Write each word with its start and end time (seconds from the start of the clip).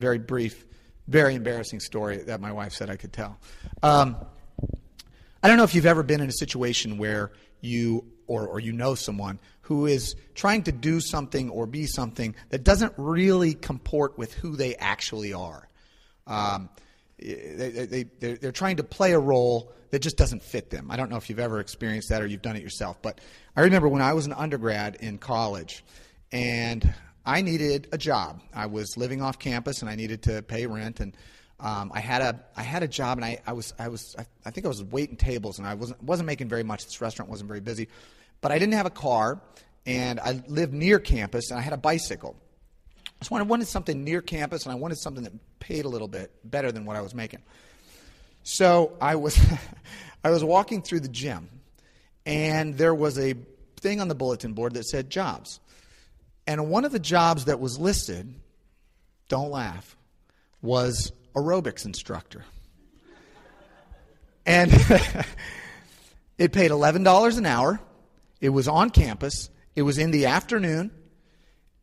very 0.00 0.18
brief, 0.18 0.66
very 1.08 1.34
embarrassing 1.34 1.80
story 1.80 2.18
that 2.18 2.40
my 2.40 2.52
wife 2.52 2.72
said 2.72 2.90
I 2.90 2.96
could 2.96 3.12
tell. 3.12 3.38
Um, 3.82 4.16
I 5.42 5.48
don't 5.48 5.56
know 5.56 5.64
if 5.64 5.74
you've 5.74 5.86
ever 5.86 6.02
been 6.02 6.20
in 6.20 6.28
a 6.28 6.32
situation 6.32 6.98
where 6.98 7.32
you 7.60 8.04
or, 8.26 8.46
or 8.46 8.60
you 8.60 8.72
know 8.72 8.94
someone 8.94 9.38
who 9.62 9.86
is 9.86 10.14
trying 10.34 10.64
to 10.64 10.72
do 10.72 11.00
something 11.00 11.48
or 11.48 11.66
be 11.66 11.86
something 11.86 12.34
that 12.50 12.64
doesn't 12.64 12.92
really 12.96 13.54
comport 13.54 14.18
with 14.18 14.34
who 14.34 14.56
they 14.56 14.74
actually 14.74 15.32
are. 15.32 15.68
Um, 16.26 16.68
they, 17.18 17.70
they, 17.70 18.02
they, 18.02 18.34
they're 18.34 18.52
trying 18.52 18.76
to 18.76 18.84
play 18.84 19.12
a 19.12 19.18
role 19.18 19.72
that 19.90 20.00
just 20.00 20.16
doesn't 20.16 20.42
fit 20.42 20.70
them. 20.70 20.90
I 20.90 20.96
don't 20.96 21.08
know 21.08 21.16
if 21.16 21.30
you've 21.30 21.38
ever 21.38 21.60
experienced 21.60 22.10
that 22.10 22.20
or 22.20 22.26
you've 22.26 22.42
done 22.42 22.56
it 22.56 22.62
yourself, 22.62 23.00
but 23.00 23.20
I 23.54 23.62
remember 23.62 23.88
when 23.88 24.02
I 24.02 24.12
was 24.12 24.26
an 24.26 24.32
undergrad 24.32 24.96
in 24.96 25.18
college 25.18 25.84
and 26.32 26.92
I 27.26 27.42
needed 27.42 27.88
a 27.90 27.98
job. 27.98 28.40
I 28.54 28.66
was 28.66 28.96
living 28.96 29.20
off 29.20 29.38
campus 29.38 29.82
and 29.82 29.90
I 29.90 29.96
needed 29.96 30.22
to 30.22 30.42
pay 30.42 30.66
rent 30.66 31.00
and 31.00 31.16
um, 31.58 31.90
I 31.92 32.00
had 32.00 32.22
a 32.22 32.40
I 32.56 32.62
had 32.62 32.82
a 32.82 32.88
job 32.88 33.18
and 33.18 33.24
I, 33.24 33.40
I 33.46 33.52
was 33.52 33.74
I 33.78 33.88
was 33.88 34.14
I, 34.18 34.26
I 34.44 34.50
think 34.50 34.64
I 34.64 34.68
was 34.68 34.84
waiting 34.84 35.16
tables 35.16 35.58
and 35.58 35.66
I 35.66 35.74
wasn't 35.74 36.02
wasn't 36.02 36.26
making 36.26 36.48
very 36.48 36.62
much. 36.62 36.84
This 36.84 37.00
restaurant 37.00 37.30
wasn't 37.30 37.48
very 37.48 37.60
busy, 37.60 37.88
but 38.40 38.52
I 38.52 38.58
didn't 38.58 38.74
have 38.74 38.86
a 38.86 38.90
car 38.90 39.40
and 39.86 40.20
I 40.20 40.42
lived 40.46 40.72
near 40.72 40.98
campus 40.98 41.50
and 41.50 41.58
I 41.58 41.62
had 41.62 41.72
a 41.72 41.78
bicycle. 41.78 42.36
So 43.22 43.34
I 43.34 43.42
wanted 43.42 43.68
something 43.68 44.04
near 44.04 44.20
campus 44.20 44.64
and 44.64 44.72
I 44.72 44.76
wanted 44.76 44.98
something 44.98 45.24
that 45.24 45.32
paid 45.58 45.86
a 45.86 45.88
little 45.88 46.08
bit 46.08 46.30
better 46.44 46.70
than 46.70 46.84
what 46.84 46.96
I 46.96 47.00
was 47.00 47.14
making. 47.14 47.42
So 48.42 48.92
I 49.00 49.16
was 49.16 49.40
I 50.24 50.30
was 50.30 50.44
walking 50.44 50.82
through 50.82 51.00
the 51.00 51.08
gym 51.08 51.48
and 52.26 52.76
there 52.76 52.94
was 52.94 53.18
a 53.18 53.34
thing 53.80 54.00
on 54.00 54.08
the 54.08 54.14
bulletin 54.14 54.52
board 54.52 54.74
that 54.74 54.84
said 54.84 55.08
jobs. 55.08 55.58
And 56.46 56.70
one 56.70 56.84
of 56.84 56.92
the 56.92 56.98
jobs 56.98 57.46
that 57.46 57.60
was 57.60 57.78
listed, 57.78 58.34
don't 59.28 59.50
laugh, 59.50 59.96
was 60.62 61.12
aerobics 61.34 61.84
instructor. 61.84 62.44
And 64.44 64.70
it 66.38 66.52
paid 66.52 66.70
$11 66.70 67.38
an 67.38 67.46
hour. 67.46 67.80
It 68.40 68.50
was 68.50 68.68
on 68.68 68.90
campus. 68.90 69.50
It 69.74 69.82
was 69.82 69.98
in 69.98 70.12
the 70.12 70.26
afternoon 70.26 70.92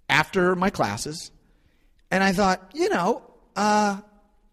after 0.07 0.55
my 0.55 0.69
classes. 0.69 1.31
And 2.09 2.23
I 2.23 2.31
thought, 2.31 2.71
you 2.73 2.89
know, 2.89 3.21
uh, 3.55 3.99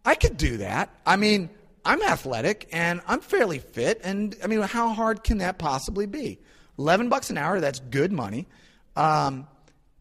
I 0.05 0.15
could 0.15 0.37
do 0.37 0.59
that. 0.59 0.91
I 1.07 1.17
mean, 1.17 1.51
I'm 1.85 2.03
athletic 2.03 2.69
and 2.73 3.01
I'm 3.07 3.21
fairly 3.21 3.59
fit. 3.59 4.01
And 4.03 4.37
I 4.43 4.47
mean, 4.47 4.61
how 4.63 4.91
hard 4.91 5.23
can 5.23 5.39
that 5.39 5.59
possibly 5.59 6.07
be? 6.07 6.39
11 6.79 7.09
bucks 7.09 7.31
an 7.31 7.39
hour, 7.39 7.61
that's 7.61 7.79
good 7.79 8.13
money. 8.13 8.49
Um, 8.97 9.47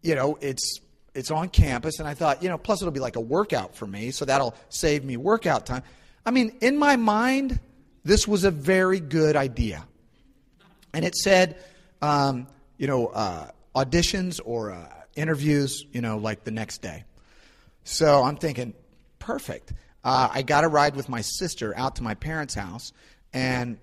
you 0.01 0.15
know, 0.15 0.37
it's 0.41 0.79
it's 1.13 1.31
on 1.31 1.49
campus, 1.49 1.99
and 1.99 2.07
I 2.07 2.13
thought, 2.13 2.43
you 2.43 2.49
know, 2.49 2.57
plus 2.57 2.81
it'll 2.81 2.91
be 2.91 2.99
like 2.99 3.15
a 3.15 3.21
workout 3.21 3.75
for 3.75 3.87
me, 3.87 4.11
so 4.11 4.25
that'll 4.25 4.55
save 4.69 5.03
me 5.03 5.17
workout 5.17 5.65
time. 5.65 5.83
I 6.25 6.31
mean, 6.31 6.57
in 6.61 6.77
my 6.77 6.95
mind, 6.95 7.59
this 8.03 8.27
was 8.27 8.43
a 8.43 8.51
very 8.51 8.99
good 8.99 9.35
idea. 9.35 9.85
And 10.93 11.05
it 11.05 11.15
said, 11.15 11.57
um, 12.01 12.47
you 12.77 12.87
know, 12.87 13.07
uh, 13.07 13.49
auditions 13.75 14.39
or 14.43 14.71
uh, 14.71 14.87
interviews, 15.15 15.85
you 15.91 16.01
know, 16.01 16.17
like 16.17 16.43
the 16.43 16.51
next 16.51 16.81
day. 16.81 17.03
So 17.83 18.23
I'm 18.23 18.37
thinking, 18.37 18.73
perfect. 19.19 19.73
Uh, 20.03 20.29
I 20.31 20.41
got 20.41 20.63
a 20.63 20.67
ride 20.67 20.95
with 20.95 21.09
my 21.09 21.21
sister 21.21 21.73
out 21.75 21.97
to 21.97 22.03
my 22.03 22.13
parents' 22.15 22.53
house, 22.53 22.93
and 23.33 23.77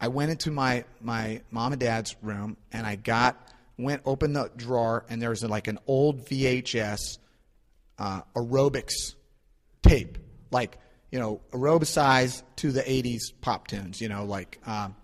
I 0.00 0.08
went 0.08 0.30
into 0.30 0.50
my, 0.50 0.84
my 1.00 1.42
mom 1.50 1.72
and 1.72 1.80
dad's 1.80 2.16
room, 2.22 2.56
and 2.72 2.86
I 2.86 2.96
got 2.96 3.36
went 3.78 4.02
opened 4.04 4.36
the 4.36 4.50
drawer 4.56 5.06
and 5.08 5.22
there 5.22 5.30
was 5.30 5.42
like 5.44 5.68
an 5.68 5.78
old 5.86 6.26
VHS 6.26 7.18
uh, 7.98 8.22
aerobics 8.34 9.14
tape, 9.82 10.18
like 10.50 10.78
you 11.10 11.18
know 11.18 11.40
aerobicize 11.52 12.42
to 12.56 12.72
the 12.72 12.82
'80s 12.82 13.32
pop 13.40 13.68
tunes. 13.68 14.00
You 14.00 14.08
know, 14.08 14.24
like 14.24 14.60
um, 14.66 14.96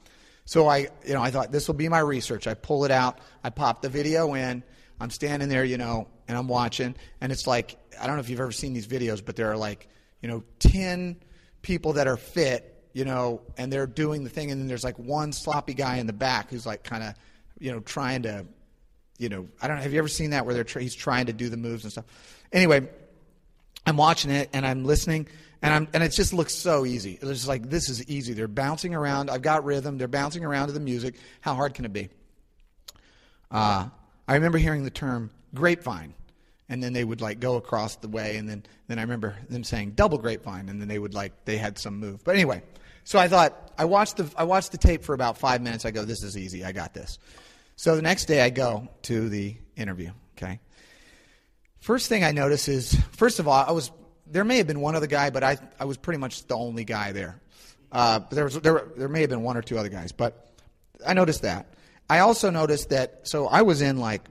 so. 0.45 0.69
I 0.69 0.89
you 1.06 1.14
know 1.14 1.22
I 1.22 1.30
thought 1.30 1.52
this 1.52 1.67
will 1.67 1.75
be 1.75 1.89
my 1.89 2.00
research. 2.00 2.46
I 2.46 2.55
pull 2.55 2.85
it 2.85 2.90
out. 2.90 3.20
I 3.42 3.51
pop 3.51 3.83
the 3.83 3.89
video 3.89 4.35
in. 4.35 4.62
I'm 5.01 5.11
standing 5.11 5.48
there, 5.48 5.64
you 5.64 5.77
know, 5.77 6.08
and 6.29 6.39
I'm 6.39 6.48
watching, 6.48 6.95
and 7.20 7.33
it's 7.33 7.46
like 7.46 7.77
I 8.01 8.06
don't 8.06 8.17
know 8.17 8.20
if 8.20 8.30
you've 8.30 8.41
ever 8.41 8.52
seen 8.52 8.73
these 8.73 8.86
videos, 8.86 9.24
but 9.24 9.36
there 9.36 9.51
are 9.51 9.56
like 9.56 9.89
you 10.23 10.29
know 10.29 10.45
ten 10.58 11.17
people 11.62 11.95
that 11.95 12.06
are 12.06 12.17
fit, 12.17 12.89
you 12.92 13.05
know, 13.05 13.42
and 13.56 13.73
they're 13.73 13.86
doing 13.86 14.23
the 14.23 14.30
thing, 14.30 14.51
and 14.51 14.61
then 14.61 14.68
there's 14.68 14.85
like 14.85 14.98
one 14.98 15.33
sloppy 15.33 15.74
guy 15.74 15.96
in 15.96 16.06
the 16.06 16.12
back 16.12 16.51
who's 16.51 16.67
like 16.67 16.85
kind 16.85 17.02
of 17.02 17.14
you 17.58 17.73
know 17.73 17.80
trying 17.80 18.23
to 18.23 18.46
you 19.19 19.29
know, 19.29 19.48
I 19.61 19.69
don't 19.69 19.77
know. 19.77 19.83
Have 19.83 19.92
you 19.92 19.98
ever 19.98 20.08
seen 20.08 20.30
that 20.30 20.47
where 20.47 20.55
they're 20.55 20.80
he's 20.80 20.95
trying 20.95 21.27
to 21.27 21.33
do 21.33 21.48
the 21.48 21.57
moves 21.57 21.85
and 21.85 21.92
stuff? 21.92 22.05
Anyway, 22.52 22.89
I'm 23.86 23.97
watching 23.97 24.30
it 24.30 24.51
and 24.52 24.67
I'm 24.67 24.85
listening, 24.85 25.29
and 25.63 25.73
I'm 25.73 25.89
and 25.95 26.02
it 26.02 26.11
just 26.11 26.33
looks 26.33 26.55
so 26.55 26.85
easy. 26.85 27.19
It's 27.20 27.30
just 27.30 27.48
like 27.48 27.70
this 27.70 27.89
is 27.89 28.07
easy. 28.08 28.33
They're 28.33 28.48
bouncing 28.48 28.95
around. 28.95 29.30
I've 29.30 29.42
got 29.42 29.64
rhythm. 29.64 29.98
They're 29.98 30.08
bouncing 30.08 30.45
around 30.45 30.69
to 30.69 30.73
the 30.73 30.80
music. 30.80 31.14
How 31.41 31.55
hard 31.55 31.74
can 31.74 31.85
it 31.85 31.92
be? 31.92 32.08
Uh, 33.51 33.89
I 34.27 34.35
remember 34.35 34.58
hearing 34.58 34.85
the 34.85 34.91
term 34.91 35.30
grapevine, 35.55 36.14
and 36.69 36.83
then 36.83 36.92
they 36.92 37.05
would 37.05 37.20
like 37.20 37.41
go 37.41 37.57
across 37.57 37.97
the 37.97 38.08
way, 38.08 38.36
and 38.36 38.48
then 38.48 38.64
then 38.89 38.98
I 38.98 39.03
remember 39.03 39.36
them 39.48 39.64
saying 39.64 39.92
double 39.92 40.19
grapevine, 40.19 40.69
and 40.69 40.80
then 40.80 40.89
they 40.89 40.98
would 40.98 41.14
like 41.14 41.45
they 41.45 41.57
had 41.57 41.79
some 41.79 41.98
move. 42.01 42.24
But 42.24 42.35
anyway, 42.35 42.63
so 43.05 43.19
I 43.19 43.29
thought 43.29 43.73
I 43.79 43.85
watched 43.85 44.17
the 44.17 44.29
I 44.36 44.45
watched 44.45 44.73
the 44.73 44.79
tape 44.79 45.05
for 45.05 45.14
about 45.14 45.39
five 45.39 45.63
minutes. 45.63 45.85
I 45.85 45.91
go, 45.91 46.05
this 46.05 46.23
is 46.23 46.36
easy. 46.36 46.64
I 46.64 46.73
got 46.73 46.95
this. 46.95 47.19
So 47.77 47.96
the 47.96 48.02
next 48.02 48.27
day 48.27 48.40
I 48.40 48.51
go 48.51 48.89
to 49.02 49.29
the 49.29 49.57
interview, 49.77 50.11
okay? 50.36 50.61
First 51.80 52.08
thing 52.08 52.24
I 52.24 52.33
notice 52.33 52.68
is, 52.68 52.95
first 53.12 53.40
of 53.40 53.48
all, 53.48 53.64
I 53.67 53.73
was 53.73 53.90
there 54.27 54.45
may 54.45 54.58
have 54.58 54.67
been 54.67 54.80
one 54.80 54.96
other 54.96 55.07
guy, 55.07 55.30
but 55.30 55.45
I, 55.45 55.58
I 55.79 55.85
was 55.85 55.96
pretty 55.96 56.18
much 56.18 56.46
the 56.46 56.57
only 56.57 56.85
guy 56.85 57.12
there. 57.12 57.40
Uh, 57.92 58.20
there, 58.30 58.45
was, 58.45 58.58
there, 58.61 58.89
there 58.96 59.08
may 59.08 59.20
have 59.20 59.30
been 59.30 59.42
one 59.42 59.57
or 59.57 59.62
two 59.62 59.79
other 59.79 59.89
guys, 59.89 60.12
but 60.12 60.51
I 61.07 61.14
noticed 61.14 61.42
that. 61.42 61.74
I 62.08 62.20
also 62.20 62.51
noticed 62.51 62.90
that, 62.90 63.20
so 63.29 63.46
I 63.46 63.62
was 63.62 63.83
in 63.83 63.98
like 63.98 64.29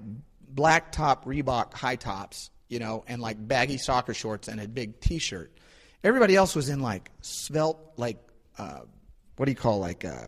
black 0.50 0.92
top 0.92 1.26
Reebok 1.26 1.74
high 1.74 1.96
tops, 1.96 2.50
you 2.68 2.80
know, 2.80 3.04
and 3.08 3.22
like 3.22 3.38
baggy 3.48 3.78
soccer 3.78 4.14
shorts 4.14 4.48
and 4.48 4.60
a 4.60 4.68
big 4.68 5.00
t 5.00 5.20
shirt. 5.20 5.52
Everybody 6.04 6.36
else 6.36 6.56
was 6.56 6.70
in 6.70 6.82
like 6.82 7.10
svelte, 7.22 7.80
like, 7.98 8.18
uh, 8.58 8.82
what 9.38 9.46
do 9.46 9.52
you 9.52 9.56
call 9.56 9.80
like, 9.80 10.04
uh, 10.04 10.28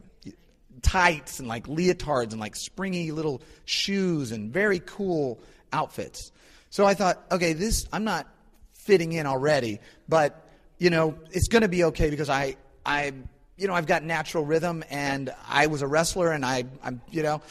tights 0.85 1.39
and 1.39 1.47
like 1.47 1.65
leotards 1.65 2.31
and 2.31 2.39
like 2.39 2.55
springy 2.55 3.11
little 3.11 3.41
shoes 3.65 4.31
and 4.31 4.53
very 4.53 4.79
cool 4.79 5.39
outfits. 5.73 6.31
So 6.69 6.85
I 6.85 6.93
thought, 6.93 7.25
okay, 7.31 7.53
this 7.53 7.87
I'm 7.91 8.03
not 8.03 8.27
fitting 8.73 9.11
in 9.11 9.25
already, 9.25 9.79
but 10.07 10.47
you 10.77 10.91
know, 10.91 11.17
it's 11.31 11.47
going 11.47 11.63
to 11.63 11.67
be 11.67 11.85
okay 11.85 12.11
because 12.11 12.29
I 12.29 12.57
I 12.85 13.13
you 13.57 13.67
know, 13.67 13.73
I've 13.73 13.87
got 13.87 14.03
natural 14.03 14.45
rhythm 14.45 14.83
and 14.91 15.33
I 15.49 15.67
was 15.67 15.81
a 15.81 15.87
wrestler 15.87 16.31
and 16.31 16.45
I 16.45 16.65
I'm 16.83 17.01
you 17.09 17.23
know, 17.23 17.41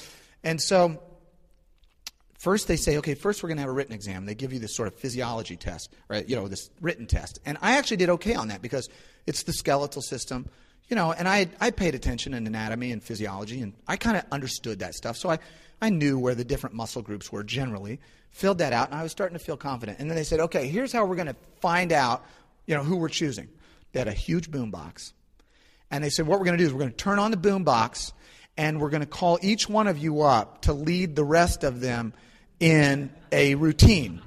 and 0.44 0.62
so 0.62 1.02
first 2.38 2.68
they 2.68 2.76
say, 2.76 2.98
okay, 2.98 3.14
first 3.14 3.42
we're 3.42 3.48
going 3.48 3.56
to 3.56 3.62
have 3.62 3.70
a 3.70 3.74
written 3.74 3.94
exam. 3.94 4.26
They 4.26 4.36
give 4.36 4.52
you 4.52 4.60
this 4.60 4.76
sort 4.76 4.86
of 4.86 4.94
physiology 4.94 5.56
test, 5.56 5.92
right? 6.08 6.28
You 6.28 6.36
know, 6.36 6.46
this 6.46 6.70
written 6.80 7.06
test. 7.06 7.40
And 7.44 7.58
I 7.62 7.78
actually 7.78 7.96
did 7.96 8.10
okay 8.10 8.34
on 8.34 8.48
that 8.48 8.62
because 8.62 8.88
it's 9.26 9.42
the 9.42 9.52
skeletal 9.52 10.02
system 10.02 10.48
you 10.88 10.96
know, 10.96 11.12
and 11.12 11.28
I 11.28 11.48
I 11.60 11.70
paid 11.70 11.94
attention 11.94 12.34
in 12.34 12.46
anatomy 12.46 12.92
and 12.92 13.02
physiology, 13.02 13.60
and 13.60 13.74
I 13.86 13.96
kind 13.96 14.16
of 14.16 14.24
understood 14.30 14.80
that 14.80 14.94
stuff. 14.94 15.16
So 15.16 15.30
I 15.30 15.38
I 15.80 15.90
knew 15.90 16.18
where 16.18 16.34
the 16.34 16.44
different 16.44 16.76
muscle 16.76 17.02
groups 17.02 17.32
were 17.32 17.44
generally. 17.44 18.00
Filled 18.30 18.58
that 18.58 18.72
out, 18.72 18.90
and 18.90 18.98
I 18.98 19.04
was 19.04 19.12
starting 19.12 19.38
to 19.38 19.44
feel 19.44 19.56
confident. 19.56 20.00
And 20.00 20.10
then 20.10 20.16
they 20.16 20.24
said, 20.24 20.40
okay, 20.40 20.66
here's 20.66 20.92
how 20.92 21.04
we're 21.06 21.14
going 21.14 21.28
to 21.28 21.36
find 21.60 21.92
out, 21.92 22.26
you 22.66 22.74
know, 22.74 22.82
who 22.82 22.96
we're 22.96 23.08
choosing. 23.08 23.48
They 23.92 24.00
had 24.00 24.08
a 24.08 24.12
huge 24.12 24.50
boom 24.50 24.72
box, 24.72 25.12
and 25.88 26.02
they 26.02 26.10
said, 26.10 26.26
what 26.26 26.40
we're 26.40 26.46
going 26.46 26.58
to 26.58 26.64
do 26.64 26.66
is 26.66 26.72
we're 26.72 26.80
going 26.80 26.90
to 26.90 26.96
turn 26.96 27.20
on 27.20 27.30
the 27.30 27.36
boom 27.36 27.62
box, 27.62 28.12
and 28.56 28.80
we're 28.80 28.90
going 28.90 29.02
to 29.02 29.06
call 29.06 29.38
each 29.40 29.68
one 29.68 29.86
of 29.86 29.98
you 29.98 30.22
up 30.22 30.62
to 30.62 30.72
lead 30.72 31.14
the 31.14 31.24
rest 31.24 31.62
of 31.62 31.80
them 31.80 32.12
in 32.58 33.12
a 33.30 33.54
routine. 33.54 34.20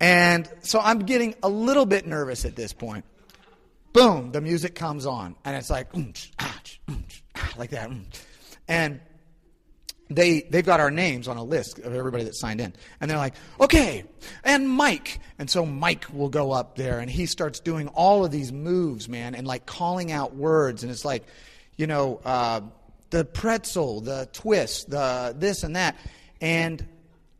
And 0.00 0.50
so 0.62 0.80
I'm 0.80 1.00
getting 1.00 1.36
a 1.44 1.48
little 1.48 1.86
bit 1.86 2.04
nervous 2.04 2.44
at 2.44 2.56
this 2.56 2.72
point 2.72 3.04
boom, 3.96 4.30
the 4.30 4.42
music 4.42 4.74
comes 4.74 5.06
on, 5.06 5.34
and 5.44 5.56
it's 5.56 5.70
like 5.70 5.88
ah, 6.38 6.60
ah, 7.34 7.52
like 7.56 7.70
that, 7.70 7.90
and 8.68 9.00
they 10.10 10.42
they've 10.42 10.66
got 10.66 10.80
our 10.80 10.90
names 10.90 11.26
on 11.28 11.38
a 11.38 11.42
list 11.42 11.78
of 11.78 11.94
everybody 11.94 12.24
that 12.24 12.34
signed 12.34 12.60
in, 12.60 12.74
and 13.00 13.10
they're 13.10 13.18
like, 13.18 13.34
okay, 13.58 14.04
and 14.44 14.68
Mike, 14.68 15.18
and 15.38 15.48
so 15.48 15.64
Mike 15.64 16.06
will 16.12 16.28
go 16.28 16.52
up 16.52 16.76
there, 16.76 16.98
and 16.98 17.10
he 17.10 17.24
starts 17.24 17.58
doing 17.58 17.88
all 17.88 18.24
of 18.24 18.30
these 18.30 18.52
moves, 18.52 19.08
man, 19.08 19.34
and 19.34 19.46
like 19.46 19.64
calling 19.64 20.12
out 20.12 20.36
words, 20.36 20.82
and 20.82 20.92
it's 20.92 21.04
like, 21.04 21.24
you 21.76 21.86
know, 21.86 22.20
uh, 22.24 22.60
the 23.08 23.24
pretzel, 23.24 24.02
the 24.02 24.28
twist, 24.34 24.90
the 24.90 25.34
this 25.38 25.62
and 25.62 25.74
that, 25.74 25.96
and 26.42 26.86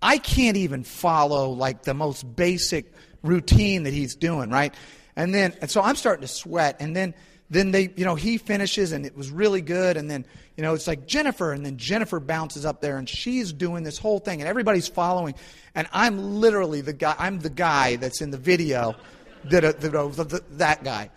I 0.01 0.17
can't 0.17 0.57
even 0.57 0.85
follow 0.85 1.51
like 1.51 1.83
the 1.83 1.95
most 1.95 2.23
basic 2.35 2.91
routine 3.23 3.83
that 3.83 3.93
he's 3.93 4.15
doing, 4.15 4.49
right? 4.49 4.75
And 5.17 5.35
then, 5.35 5.55
and 5.61 5.71
so 5.71 5.83
I'm 5.83 5.97
starting 5.97 6.23
to 6.23 6.29
sweat. 6.29 6.77
And 6.81 6.95
then 6.95 7.15
then 7.49 7.71
they, 7.71 7.91
you 7.97 8.05
know, 8.05 8.17
he 8.17 8.39
finishes 8.39 8.93
and 8.93 9.07
it 9.07 9.17
was 9.17 9.31
really 9.31 9.61
good. 9.61 9.97
And 9.97 10.11
then, 10.11 10.25
you 10.57 10.63
know, 10.63 10.75
it's 10.75 10.87
like 10.87 11.07
Jennifer. 11.07 11.53
And 11.53 11.65
then 11.65 11.77
Jennifer 11.77 12.19
bounces 12.19 12.67
up 12.67 12.81
there 12.81 12.99
and 12.99 13.09
she's 13.09 13.53
doing 13.53 13.85
this 13.85 13.99
whole 13.99 14.19
thing 14.19 14.41
and 14.41 14.49
everybody's 14.49 14.89
following. 14.89 15.35
And 15.75 15.87
I'm 15.93 16.41
literally 16.41 16.81
the 16.81 16.93
guy, 16.93 17.15
I'm 17.19 17.39
the 17.39 17.51
guy 17.51 17.97
that's 17.97 18.21
in 18.21 18.31
the 18.31 18.39
video 18.39 18.97
that, 19.45 19.65
uh, 19.65 19.73
that, 19.73 19.95
uh, 19.95 20.41
that 20.53 20.83
guy. 20.83 21.11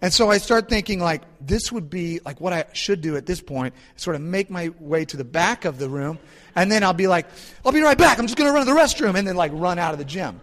And 0.00 0.12
so 0.12 0.30
I 0.30 0.38
start 0.38 0.68
thinking 0.68 1.00
like 1.00 1.22
this 1.40 1.72
would 1.72 1.88
be 1.88 2.20
like 2.24 2.40
what 2.40 2.52
I 2.52 2.66
should 2.72 3.00
do 3.00 3.16
at 3.16 3.26
this 3.26 3.40
point, 3.40 3.74
sort 3.96 4.16
of 4.16 4.22
make 4.22 4.50
my 4.50 4.70
way 4.78 5.04
to 5.06 5.16
the 5.16 5.24
back 5.24 5.64
of 5.64 5.78
the 5.78 5.88
room, 5.88 6.18
and 6.54 6.70
then 6.70 6.82
I'll 6.82 6.92
be 6.92 7.06
like, 7.06 7.26
I'll 7.64 7.72
be 7.72 7.80
right 7.80 7.96
back. 7.96 8.18
I'm 8.18 8.26
just 8.26 8.36
going 8.36 8.50
to 8.50 8.52
run 8.52 8.66
to 8.66 8.72
the 8.72 8.78
restroom, 8.78 9.14
and 9.16 9.26
then 9.26 9.34
like 9.34 9.52
run 9.54 9.78
out 9.78 9.92
of 9.92 9.98
the 9.98 10.04
gym. 10.04 10.42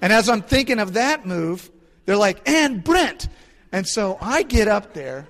And 0.00 0.14
as 0.14 0.30
I'm 0.30 0.40
thinking 0.40 0.78
of 0.78 0.94
that 0.94 1.26
move, 1.26 1.70
they're 2.06 2.16
like, 2.16 2.48
and 2.48 2.82
Brent. 2.82 3.28
And 3.72 3.86
so 3.86 4.16
I 4.20 4.42
get 4.42 4.68
up 4.68 4.94
there, 4.94 5.26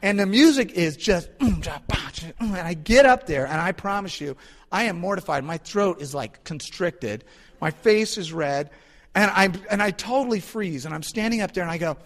and 0.00 0.18
the 0.18 0.26
music 0.26 0.72
is 0.72 0.96
just, 0.96 1.30
mm, 1.38 1.60
mm, 1.60 2.32
and 2.40 2.56
I 2.56 2.74
get 2.74 3.04
up 3.04 3.26
there, 3.26 3.46
and 3.46 3.60
I 3.60 3.72
promise 3.72 4.20
you, 4.20 4.36
I 4.72 4.84
am 4.84 4.98
mortified. 4.98 5.44
My 5.44 5.58
throat 5.58 6.00
is 6.00 6.14
like 6.14 6.44
constricted, 6.44 7.24
my 7.60 7.70
face 7.70 8.16
is 8.16 8.32
red, 8.32 8.70
and 9.14 9.30
I 9.30 9.50
and 9.70 9.82
I 9.82 9.90
totally 9.90 10.40
freeze. 10.40 10.84
And 10.84 10.94
I'm 10.94 11.02
standing 11.02 11.40
up 11.40 11.52
there, 11.52 11.62
and 11.62 11.70
I 11.70 11.78
go, 11.78 11.96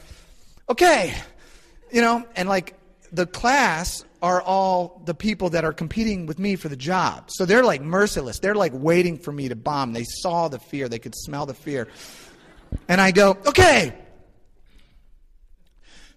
okay, 0.68 1.14
you 1.92 2.00
know, 2.00 2.24
and 2.36 2.48
like 2.48 2.74
the 3.12 3.26
class 3.26 4.04
are 4.22 4.42
all 4.42 5.02
the 5.06 5.14
people 5.14 5.50
that 5.50 5.64
are 5.64 5.72
competing 5.72 6.26
with 6.26 6.38
me 6.38 6.54
for 6.54 6.68
the 6.68 6.76
job. 6.76 7.30
So 7.30 7.46
they're 7.46 7.64
like 7.64 7.80
merciless. 7.80 8.38
They're 8.38 8.54
like 8.54 8.72
waiting 8.74 9.18
for 9.18 9.32
me 9.32 9.48
to 9.48 9.56
bomb. 9.56 9.92
They 9.92 10.04
saw 10.04 10.48
the 10.48 10.58
fear, 10.58 10.88
they 10.88 10.98
could 10.98 11.14
smell 11.14 11.46
the 11.46 11.54
fear. 11.54 11.88
And 12.88 13.00
I 13.00 13.10
go, 13.10 13.36
okay, 13.46 13.94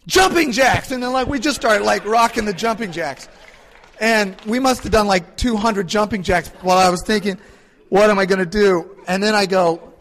jumping 0.08 0.52
jacks. 0.52 0.92
And 0.92 1.02
then 1.02 1.14
like 1.14 1.28
we 1.28 1.40
just 1.40 1.56
start 1.56 1.84
like 1.84 2.06
rocking 2.06 2.46
the 2.46 2.54
jumping 2.54 2.92
jacks. 2.92 3.28
And 4.00 4.36
we 4.46 4.60
must 4.60 4.84
have 4.84 4.92
done 4.92 5.08
like 5.08 5.38
200 5.38 5.88
jumping 5.88 6.24
jacks 6.24 6.50
while 6.62 6.78
I 6.78 6.90
was 6.90 7.04
thinking, 7.04 7.38
what 7.90 8.10
am 8.10 8.18
I 8.18 8.26
going 8.26 8.40
to 8.40 8.46
do? 8.46 8.98
And 9.08 9.22
then 9.22 9.36
I 9.36 9.46
go, 9.46 9.94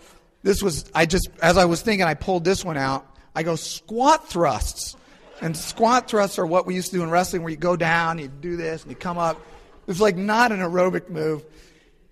this 0.43 0.63
was, 0.63 0.91
I 0.95 1.07
just, 1.07 1.29
as 1.43 1.57
I 1.57 1.67
was 1.67 1.83
thinking, 1.83 2.07
I 2.07 2.15
pulled 2.15 2.45
this 2.45 2.65
one 2.65 2.77
out. 2.77 3.07
I 3.35 3.43
go, 3.43 3.55
squat 3.55 4.29
thrusts. 4.29 4.97
And 5.41 5.57
squat 5.57 6.09
thrusts 6.09 6.39
are 6.39 6.47
what 6.47 6.67
we 6.67 6.75
used 6.75 6.91
to 6.91 6.97
do 6.97 7.03
in 7.03 7.11
wrestling, 7.11 7.43
where 7.43 7.51
you 7.51 7.57
go 7.57 7.77
down, 7.77 8.19
you 8.19 8.29
do 8.29 8.57
this, 8.57 8.83
and 8.83 8.91
you 8.91 8.97
come 8.97 9.19
up. 9.19 9.41
It's 9.87 10.01
like 10.01 10.17
not 10.17 10.53
an 10.53 10.61
aerobic 10.61 11.11
move. 11.11 11.45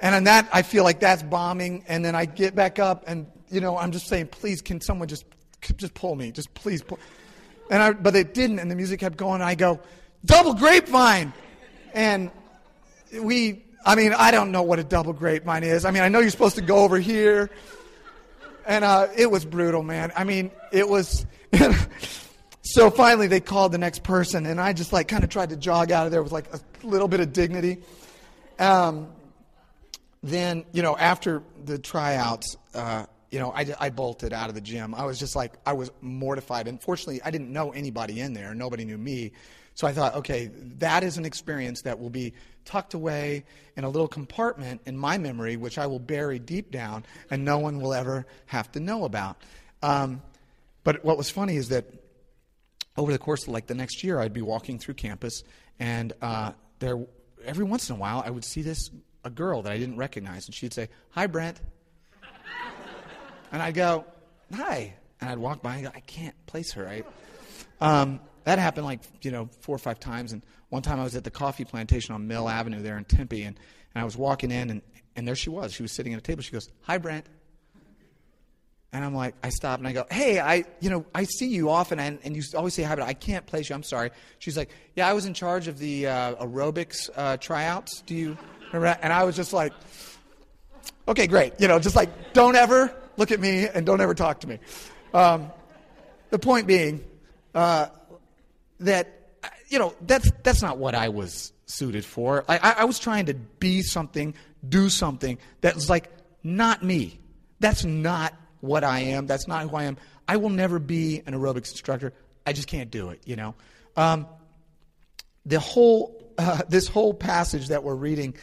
And 0.01 0.15
on 0.15 0.25
that, 0.25 0.49
I 0.53 0.63
feel 0.63 0.85
like 0.85 1.01
that's 1.01 1.23
bombing. 1.23 1.85
And 1.89 2.05
then 2.05 2.15
I 2.15 2.25
get 2.25 2.55
back 2.55 2.79
up, 2.79 3.05
and 3.07 3.27
you 3.51 3.61
know, 3.61 3.77
I'm 3.77 3.93
just 3.93 4.07
saying, 4.07 4.29
please, 4.29 4.63
can 4.63 4.81
someone 4.81 5.09
just 5.09 5.25
just 5.77 5.95
pull 5.95 6.15
me? 6.15 6.33
Just 6.33 6.53
please 6.55 6.83
pull. 6.83 6.99
And 7.71 7.83
I, 7.83 7.93
but 7.93 8.17
it 8.17 8.35
didn't, 8.35 8.59
and 8.59 8.71
the 8.71 8.75
music 8.75 9.01
kept 9.01 9.17
going. 9.17 9.43
I 9.43 9.55
go, 9.55 9.81
double 10.25 10.55
grapevine, 10.55 11.33
and 11.95 12.31
we. 13.21 13.65
I 13.85 13.95
mean, 13.95 14.13
I 14.13 14.31
don't 14.31 14.53
know 14.53 14.63
what 14.63 14.79
a 14.79 14.85
double 14.85 15.15
grapevine 15.15 15.65
is. 15.65 15.87
I 15.87 15.91
mean, 15.91 16.03
I 16.03 16.09
know 16.09 16.21
you're 16.21 16.31
supposed 16.31 16.57
to 16.57 16.63
go 16.63 16.79
over 16.79 16.99
here, 16.99 17.51
and 18.67 18.85
uh, 18.85 19.09
it 19.17 19.31
was 19.31 19.45
brutal, 19.45 19.83
man. 19.83 20.13
I 20.17 20.25
mean, 20.25 20.51
it 20.73 20.89
was. 20.89 21.27
So 22.63 22.89
finally, 22.89 23.27
they 23.27 23.41
called 23.41 23.73
the 23.73 23.79
next 23.79 24.05
person, 24.05 24.47
and 24.47 24.61
I 24.61 24.73
just 24.75 24.93
like 24.93 25.09
kind 25.09 25.25
of 25.25 25.31
tried 25.31 25.51
to 25.51 25.57
jog 25.57 25.91
out 25.91 26.07
of 26.07 26.13
there 26.13 26.23
with 26.23 26.31
like 26.31 26.47
a 26.55 26.61
little 26.87 27.09
bit 27.09 27.19
of 27.19 27.33
dignity. 27.33 27.79
Um, 28.61 29.09
then, 30.23 30.65
you 30.71 30.83
know, 30.83 30.97
after 30.97 31.43
the 31.65 31.79
tryouts, 31.79 32.57
uh, 32.75 33.07
you 33.31 33.39
know, 33.39 33.53
I, 33.53 33.67
I 33.79 33.91
bolted 33.91 34.33
out 34.33 34.49
of 34.49 34.55
the 34.55 34.61
gym. 34.61 34.95
I 34.95 35.05
was 35.05 35.19
just 35.19 35.37
like, 35.37 35.53
I 35.65 35.73
was 35.73 35.91
mortified. 36.01 36.67
Unfortunately, 36.67 37.21
I 37.25 37.31
didn't 37.31 37.53
know 37.53 37.71
anybody 37.71 38.21
in 38.21 38.33
there. 38.33 38.55
Nobody 38.55 38.85
knew 38.85 38.99
me. 38.99 39.33
So 39.75 39.87
I 39.87 39.93
thought, 39.93 40.17
okay, 40.17 40.51
that 40.79 41.05
is 41.05 41.17
an 41.17 41.25
experience 41.25 41.83
that 41.83 41.99
will 42.01 42.11
be 42.11 42.35
tucked 42.65 42.95
away 42.95 43.45
in 43.77 43.85
a 43.85 43.89
little 43.89 44.09
compartment 44.09 44.83
in 44.85 44.97
my 44.97 45.17
memory, 45.17 45.57
which 45.57 45.79
I 45.79 45.87
will 45.87 46.01
bury 46.01 46.39
deep 46.39 46.71
down, 46.71 47.05
and 47.31 47.45
no 47.45 47.59
one 47.59 47.81
will 47.81 47.95
ever 47.95 48.27
have 48.47 48.71
to 48.73 48.81
know 48.81 49.05
about. 49.05 49.41
Um, 49.83 50.23
but 50.85 51.05
what 51.05 51.17
was 51.17 51.31
funny 51.31 51.57
is 51.57 51.69
that 51.69 51.87
over 52.97 53.13
the 53.13 53.19
course 53.19 53.45
of 53.45 53.53
like 53.53 53.67
the 53.69 53.75
next 53.75 54.03
year, 54.03 54.19
I'd 54.19 54.33
be 54.33 54.43
walking 54.43 54.79
through 54.79 54.95
campus, 54.95 55.43
and 55.79 56.13
uh, 56.21 56.53
there, 56.81 56.99
every 57.45 57.65
once 57.65 57.89
in 57.89 57.97
a 57.97 57.99
while, 57.99 58.23
I 58.25 58.31
would 58.31 58.45
see 58.45 58.63
this 58.63 58.91
a 59.25 59.31
girl 59.31 59.63
that 59.63 59.73
I 59.73 59.79
didn't 59.79 59.97
recognize, 59.97 60.47
and 60.47 60.55
she'd 60.55 60.75
say, 60.75 60.89
"Hi, 61.11 61.27
Brent," 61.27 61.61
and 63.53 63.63
I'd 63.63 63.75
go, 63.75 64.05
"Hi," 64.55 64.95
and 65.21 65.31
I'd 65.31 65.39
walk 65.39 65.63
by 65.63 65.77
and 65.77 65.85
go, 65.85 65.91
"I 65.95 66.01
can't 66.01 66.35
place 66.47 66.73
her." 66.73 66.85
Right? 66.85 67.07
Um, 67.81 68.21
that 68.45 68.59
happened 68.59 68.87
like 68.87 69.01
you 69.23 69.31
know 69.31 69.49
four 69.61 69.75
or 69.75 69.79
five 69.79 70.01
times, 70.01 70.33
and 70.33 70.43
one 70.69 70.83
time 70.83 71.01
I 71.01 71.05
was 71.05 71.17
at 71.17 71.25
the 71.25 71.31
coffee 71.31 71.65
plantation 71.65 72.15
on 72.15 72.27
Mill 72.27 72.49
Avenue 72.49 72.83
there 72.83 72.99
in 72.99 73.05
Tempe, 73.05 73.43
and, 73.43 73.59
and 73.95 74.03
I 74.03 74.05
was 74.05 74.17
walking 74.17 74.51
in, 74.51 74.71
and, 74.71 74.83
and 75.17 75.27
there 75.27 75.35
she 75.35 75.51
was. 75.51 75.73
She 75.73 75.83
was 75.83 75.93
sitting 75.93 76.13
at 76.15 76.19
a 76.19 76.23
table. 76.23 76.43
She 76.43 76.53
goes, 76.53 76.69
"Hi, 76.83 76.99
Brent." 76.99 77.27
And 78.93 79.05
I'm 79.05 79.15
like, 79.15 79.35
I 79.43 79.51
stop 79.51 79.79
and 79.79 79.87
I 79.87 79.93
go, 79.93 80.05
hey, 80.11 80.41
I, 80.41 80.65
you 80.81 80.91
know, 80.91 81.07
I 81.15 81.23
see 81.23 81.47
you 81.47 81.71
often 81.71 82.01
and, 82.01 82.19
and 82.25 82.35
you 82.35 82.43
always 82.57 82.75
say 82.75 82.83
hi, 82.83 82.97
but 82.97 83.05
I 83.05 83.13
can't 83.13 83.47
place 83.47 83.69
you. 83.69 83.77
I'm 83.77 83.85
sorry. 83.85 84.11
She's 84.41 84.57
like, 84.57 84.71
yeah, 84.97 85.09
I 85.09 85.13
was 85.13 85.27
in 85.27 85.35
charge 85.35 85.69
of 85.69 85.79
the 85.79 86.09
uh, 86.09 86.35
aerobics 86.45 87.09
uh, 87.15 87.37
tryouts. 87.37 88.03
Do 88.03 88.17
you 88.17 88.37
remember 88.67 88.87
that? 88.87 89.01
And 89.03 89.13
I 89.13 89.23
was 89.23 89.37
just 89.37 89.53
like, 89.53 89.73
okay, 91.07 91.29
great. 91.29 91.53
You 91.61 91.69
know, 91.69 91.79
just 91.79 91.95
like, 91.95 92.33
don't 92.33 92.57
ever 92.57 92.93
look 93.21 93.31
at 93.31 93.39
me 93.39 93.69
and 93.69 93.85
don't 93.85 94.01
ever 94.01 94.15
talk 94.15 94.41
to 94.41 94.49
me. 94.49 94.59
Um, 95.13 95.53
the 96.31 96.39
point 96.39 96.67
being 96.67 97.05
uh, 97.55 97.89
that, 98.81 99.09
you 99.69 99.79
know, 99.79 99.95
that's, 100.01 100.31
that's 100.43 100.63
not 100.63 100.79
what 100.79 100.95
I 100.95 101.11
was 101.11 101.53
suited 101.67 102.07
for. 102.07 102.47
I, 102.49 102.57
I, 102.57 102.71
I 102.79 102.85
was 102.85 102.99
trying 102.99 103.27
to 103.27 103.35
be 103.35 103.83
something, 103.83 104.35
do 104.67 104.89
something 104.89 105.37
that 105.61 105.75
was 105.75 105.91
like 105.91 106.11
not 106.43 106.83
me. 106.83 107.21
That's 107.61 107.85
not 107.85 108.33
what 108.61 108.85
I 108.85 109.01
am. 109.01 109.27
That's 109.27 109.47
not 109.47 109.69
who 109.69 109.77
I 109.77 109.85
am. 109.85 109.99
I 110.27 110.39
will 110.39 110.49
never 110.49 110.79
be 110.79 111.23
an 111.27 111.35
aerobics 111.35 111.73
instructor. 111.73 112.15
I 112.47 112.55
just 112.55 112.69
can't 112.69 112.91
do 112.91 113.11
it, 113.11 113.21
you 113.27 113.37
know. 113.37 113.55
Um, 113.99 114.27
the 115.45 115.61
whole, 115.61 116.33
uh, 116.39 116.63
this 116.71 116.89
whole 116.89 117.13
passage 117.13 117.69
that 117.69 117.85
we're 117.85 117.95
reading 117.95 118.35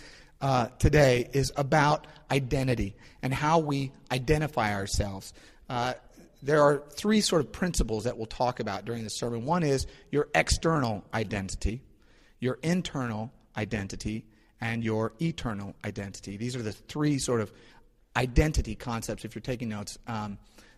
uh, 0.41 0.67
today 0.79 1.29
is 1.33 1.51
about 1.55 2.07
identity 2.31 2.95
and 3.21 3.33
how 3.33 3.59
we 3.59 3.91
identify 4.11 4.73
ourselves. 4.73 5.33
Uh, 5.69 5.93
there 6.41 6.61
are 6.61 6.83
three 6.91 7.21
sort 7.21 7.41
of 7.41 7.51
principles 7.51 8.03
that 8.03 8.17
we'll 8.17 8.27
talk 8.27 8.59
about 8.59 8.85
during 8.85 9.03
the 9.03 9.09
sermon. 9.09 9.45
One 9.45 9.63
is 9.63 9.87
your 10.11 10.27
external 10.35 11.03
identity, 11.13 11.81
your 12.39 12.59
internal 12.61 13.33
identity, 13.57 14.25
and 14.61 14.83
your 14.83 15.13
eternal 15.21 15.75
identity. 15.83 16.37
These 16.37 16.55
are 16.55 16.61
the 16.61 16.71
three 16.71 17.17
sort 17.17 17.41
of 17.41 17.51
identity 18.15 18.75
concepts, 18.75 19.25
if 19.25 19.35
you're 19.35 19.41
taking 19.41 19.69
notes, 19.69 19.97
um, 20.07 20.37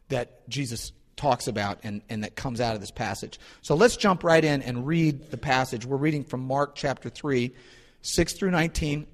that 0.09 0.47
Jesus 0.49 0.91
talks 1.15 1.47
about 1.47 1.79
and, 1.83 2.01
and 2.09 2.23
that 2.23 2.35
comes 2.35 2.61
out 2.61 2.75
of 2.75 2.81
this 2.81 2.91
passage. 2.91 3.39
So 3.61 3.75
let's 3.75 3.97
jump 3.97 4.23
right 4.23 4.43
in 4.43 4.61
and 4.61 4.87
read 4.87 5.31
the 5.31 5.37
passage. 5.37 5.85
We're 5.85 5.97
reading 5.97 6.23
from 6.23 6.41
Mark 6.41 6.75
chapter 6.75 7.09
3, 7.09 7.53
6 8.01 8.33
through 8.33 8.51
19. 8.51 9.05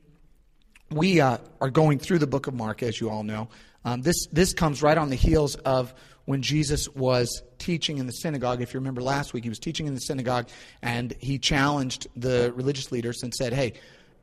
We 0.92 1.20
uh, 1.20 1.40
are 1.62 1.70
going 1.70 2.00
through 2.00 2.20
the 2.20 2.28
book 2.28 2.48
of 2.48 2.54
Mark, 2.54 2.84
as 2.84 3.00
you 3.00 3.10
all 3.10 3.24
know. 3.24 3.50
Um, 3.84 4.02
this, 4.02 4.28
this 4.32 4.54
comes 4.54 4.82
right 4.82 4.98
on 4.98 5.10
the 5.10 5.16
heels 5.16 5.56
of 5.56 5.94
when 6.26 6.42
Jesus 6.42 6.90
was 6.90 7.44
teaching 7.60 7.98
in 7.98 8.08
the 8.08 8.14
synagogue. 8.14 8.62
If 8.62 8.74
you 8.74 8.80
remember 8.80 9.02
last 9.02 9.34
week, 9.34 9.44
he 9.44 9.50
was 9.50 9.60
teaching 9.60 9.88
in 9.88 9.94
the 9.94 10.02
synagogue 10.02 10.50
and 10.82 11.14
he 11.20 11.38
challenged 11.38 12.08
the 12.16 12.52
religious 12.56 12.92
leaders 12.92 13.24
and 13.24 13.34
said, 13.34 13.54
Hey, 13.54 13.74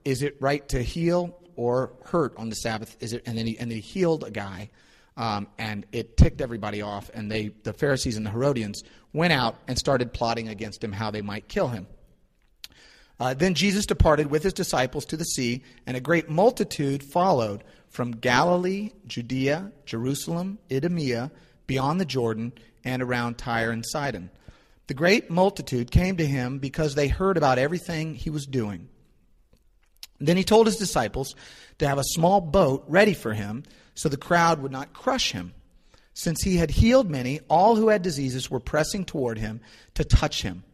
is 0.05 0.23
it 0.23 0.37
right 0.41 0.69
to 0.69 0.83
heal 0.83 1.39
or 1.57 1.93
hurt 2.05 2.37
on 2.37 2.49
the 2.49 2.57
Sabbath? 2.57 2.97
Is 3.01 3.13
it? 3.13 3.23
And 3.27 3.37
then 3.37 3.47
he 3.47 3.59
and 3.59 3.71
then 3.71 3.77
he 3.77 3.83
healed 3.83 4.25
a 4.25 4.31
guy, 4.31 4.71
um, 5.17 5.47
and 5.59 5.87
it 5.93 6.17
ticked 6.17 6.41
everybody 6.41 6.83
off. 6.83 7.11
And 7.15 7.31
they, 7.31 7.51
the 7.63 7.73
Pharisees 7.73 8.17
and 8.17 8.27
the 8.27 8.31
Herodians, 8.31 8.83
went 9.13 9.33
out 9.33 9.57
and 9.69 9.79
started 9.79 10.13
plotting 10.13 10.49
against 10.49 10.83
him 10.83 10.93
how 10.93 11.11
they 11.11 11.23
might 11.23 11.49
kill 11.49 11.69
him. 11.69 11.87
Uh, 13.23 13.35
then 13.35 13.55
Jesus 13.55 13.87
departed 13.87 14.33
with 14.33 14.43
his 14.43 14.53
disciples 14.53 15.05
to 15.05 15.17
the 15.17 15.23
sea, 15.25 15.63
and 15.87 15.97
a 15.97 16.01
great 16.01 16.29
multitude 16.29 17.05
followed 17.05 17.63
from 17.89 18.11
Galilee, 18.11 18.91
Judea, 19.07 19.71
Jerusalem, 19.87 20.59
Idumea, 20.73 21.31
beyond 21.69 22.01
the 22.01 22.05
Jordan, 22.05 22.53
and 22.83 23.01
around 23.01 23.39
Tyre 23.39 23.71
and 23.71 23.87
Sidon. 23.87 24.29
The 24.89 24.95
great 24.95 25.31
multitude 25.31 25.93
came 25.93 26.17
to 26.17 26.27
him 26.27 26.59
because 26.59 26.97
they 26.97 27.07
heard 27.07 27.37
about 27.37 27.61
everything 27.61 28.17
he 28.17 28.29
was 28.29 28.45
doing. 28.45 28.89
Then 30.19 30.37
he 30.37 30.43
told 30.43 30.67
his 30.67 30.77
disciples 30.77 31.37
to 31.79 31.87
have 31.87 31.99
a 31.99 32.15
small 32.15 32.41
boat 32.41 32.83
ready 32.89 33.15
for 33.15 33.35
him 33.35 33.63
so 33.95 34.09
the 34.09 34.17
crowd 34.17 34.61
would 34.61 34.73
not 34.73 34.95
crush 34.95 35.31
him. 35.31 35.55
Since 36.13 36.43
he 36.43 36.57
had 36.57 36.73
healed 36.73 37.09
many, 37.09 37.39
all 37.49 37.77
who 37.77 37.87
had 37.87 38.03
diseases 38.03 38.51
were 38.51 38.59
pressing 38.59 39.05
toward 39.05 39.39
him 39.39 39.61
to 39.95 40.03
touch 40.03 40.43
him. 40.43 40.65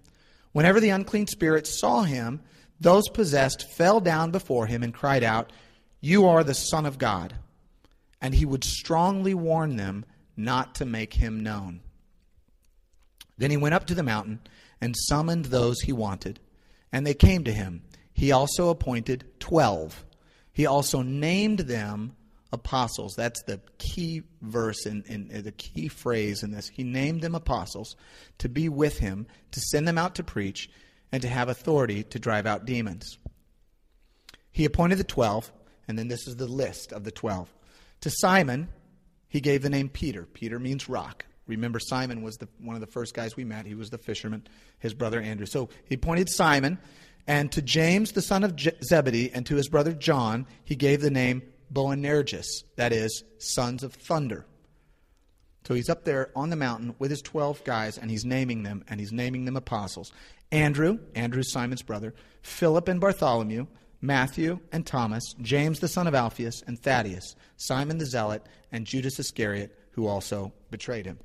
Whenever 0.58 0.80
the 0.80 0.88
unclean 0.88 1.28
spirits 1.28 1.78
saw 1.78 2.02
him, 2.02 2.40
those 2.80 3.08
possessed 3.10 3.70
fell 3.70 4.00
down 4.00 4.32
before 4.32 4.66
him 4.66 4.82
and 4.82 4.92
cried 4.92 5.22
out, 5.22 5.52
You 6.00 6.26
are 6.26 6.42
the 6.42 6.52
Son 6.52 6.84
of 6.84 6.98
God. 6.98 7.36
And 8.20 8.34
he 8.34 8.44
would 8.44 8.64
strongly 8.64 9.34
warn 9.34 9.76
them 9.76 10.04
not 10.36 10.74
to 10.74 10.84
make 10.84 11.14
him 11.14 11.44
known. 11.44 11.78
Then 13.36 13.52
he 13.52 13.56
went 13.56 13.76
up 13.76 13.86
to 13.86 13.94
the 13.94 14.02
mountain 14.02 14.40
and 14.80 14.96
summoned 14.98 15.44
those 15.44 15.82
he 15.82 15.92
wanted, 15.92 16.40
and 16.90 17.06
they 17.06 17.14
came 17.14 17.44
to 17.44 17.52
him. 17.52 17.84
He 18.12 18.32
also 18.32 18.68
appointed 18.68 19.26
twelve. 19.38 20.04
He 20.50 20.66
also 20.66 21.02
named 21.02 21.60
them 21.60 22.16
apostles. 22.52 23.14
That's 23.14 23.42
the 23.44 23.60
key 23.78 24.22
verse 24.40 24.86
in, 24.86 25.28
the 25.44 25.52
key 25.52 25.88
phrase 25.88 26.42
in 26.42 26.50
this. 26.50 26.68
He 26.68 26.84
named 26.84 27.20
them 27.20 27.34
apostles 27.34 27.96
to 28.38 28.48
be 28.48 28.68
with 28.68 28.98
him, 28.98 29.26
to 29.50 29.60
send 29.60 29.86
them 29.86 29.98
out 29.98 30.14
to 30.14 30.22
preach, 30.22 30.70
and 31.12 31.22
to 31.22 31.28
have 31.28 31.48
authority 31.48 32.02
to 32.04 32.18
drive 32.18 32.46
out 32.46 32.64
demons. 32.64 33.18
He 34.50 34.64
appointed 34.64 34.98
the 34.98 35.04
twelve, 35.04 35.52
and 35.86 35.98
then 35.98 36.08
this 36.08 36.26
is 36.26 36.36
the 36.36 36.46
list 36.46 36.92
of 36.92 37.04
the 37.04 37.10
twelve. 37.10 37.52
To 38.00 38.10
Simon, 38.10 38.68
he 39.28 39.40
gave 39.40 39.62
the 39.62 39.70
name 39.70 39.88
Peter. 39.88 40.24
Peter 40.24 40.58
means 40.58 40.88
rock. 40.88 41.26
Remember, 41.46 41.78
Simon 41.78 42.22
was 42.22 42.36
the, 42.36 42.48
one 42.60 42.76
of 42.76 42.80
the 42.80 42.86
first 42.86 43.14
guys 43.14 43.36
we 43.36 43.44
met. 43.44 43.66
He 43.66 43.74
was 43.74 43.88
the 43.88 43.98
fisherman, 43.98 44.46
his 44.78 44.92
brother 44.92 45.20
Andrew. 45.20 45.46
So 45.46 45.70
he 45.86 45.94
appointed 45.94 46.28
Simon, 46.28 46.78
and 47.26 47.50
to 47.52 47.62
James, 47.62 48.12
the 48.12 48.22
son 48.22 48.44
of 48.44 48.54
Je- 48.54 48.76
Zebedee, 48.82 49.30
and 49.32 49.46
to 49.46 49.56
his 49.56 49.68
brother 49.68 49.92
John, 49.92 50.46
he 50.64 50.76
gave 50.76 51.00
the 51.00 51.10
name 51.10 51.42
Boanerges, 51.70 52.64
that 52.76 52.92
is, 52.92 53.24
sons 53.38 53.82
of 53.82 53.94
thunder. 53.94 54.46
So 55.64 55.74
he's 55.74 55.90
up 55.90 56.04
there 56.04 56.30
on 56.34 56.50
the 56.50 56.56
mountain 56.56 56.94
with 56.98 57.10
his 57.10 57.20
12 57.20 57.62
guys, 57.64 57.98
and 57.98 58.10
he's 58.10 58.24
naming 58.24 58.62
them, 58.62 58.84
and 58.88 58.98
he's 58.98 59.12
naming 59.12 59.44
them 59.44 59.56
apostles. 59.56 60.12
Andrew, 60.50 60.98
Andrew 61.14 61.42
Simon's 61.42 61.82
brother, 61.82 62.14
Philip 62.40 62.88
and 62.88 63.00
Bartholomew, 63.00 63.66
Matthew 64.00 64.60
and 64.72 64.86
Thomas, 64.86 65.34
James 65.42 65.80
the 65.80 65.88
son 65.88 66.06
of 66.06 66.14
Alphaeus, 66.14 66.62
and 66.66 66.78
Thaddeus, 66.78 67.34
Simon 67.56 67.98
the 67.98 68.06
Zealot, 68.06 68.42
and 68.72 68.86
Judas 68.86 69.18
Iscariot, 69.18 69.76
who 69.92 70.06
also 70.06 70.52
betrayed 70.70 71.04
him. 71.04 71.18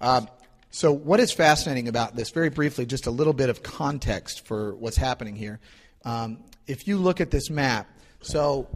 Uh, 0.00 0.22
so, 0.70 0.92
what 0.92 1.18
is 1.18 1.32
fascinating 1.32 1.88
about 1.88 2.14
this, 2.14 2.30
very 2.30 2.50
briefly, 2.50 2.86
just 2.86 3.06
a 3.06 3.10
little 3.10 3.32
bit 3.32 3.50
of 3.50 3.62
context 3.62 4.46
for 4.46 4.76
what's 4.76 4.96
happening 4.96 5.34
here. 5.34 5.60
Um, 6.04 6.38
if 6.66 6.86
you 6.86 6.98
look 6.98 7.20
at 7.20 7.30
this 7.30 7.50
map, 7.50 7.88
so 8.20 8.68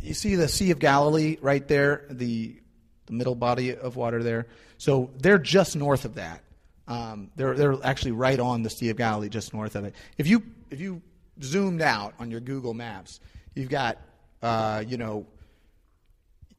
you 0.00 0.14
see 0.14 0.36
the 0.36 0.48
Sea 0.48 0.70
of 0.70 0.78
Galilee 0.78 1.36
right 1.40 1.66
there, 1.66 2.06
the, 2.10 2.56
the 3.06 3.12
middle 3.12 3.34
body 3.34 3.74
of 3.74 3.96
water 3.96 4.22
there. 4.22 4.46
So, 4.78 5.10
they're 5.18 5.38
just 5.38 5.74
north 5.74 6.04
of 6.04 6.16
that. 6.16 6.42
Um, 6.86 7.30
they're, 7.34 7.54
they're 7.54 7.76
actually 7.82 8.12
right 8.12 8.38
on 8.38 8.62
the 8.62 8.70
Sea 8.70 8.90
of 8.90 8.96
Galilee, 8.96 9.28
just 9.28 9.52
north 9.52 9.74
of 9.74 9.84
it. 9.84 9.94
If 10.18 10.26
you, 10.28 10.42
if 10.70 10.80
you 10.80 11.02
zoomed 11.42 11.82
out 11.82 12.14
on 12.18 12.30
your 12.30 12.40
Google 12.40 12.74
Maps, 12.74 13.20
you've 13.54 13.70
got, 13.70 13.98
uh, 14.42 14.84
you 14.86 14.96
know, 14.96 15.26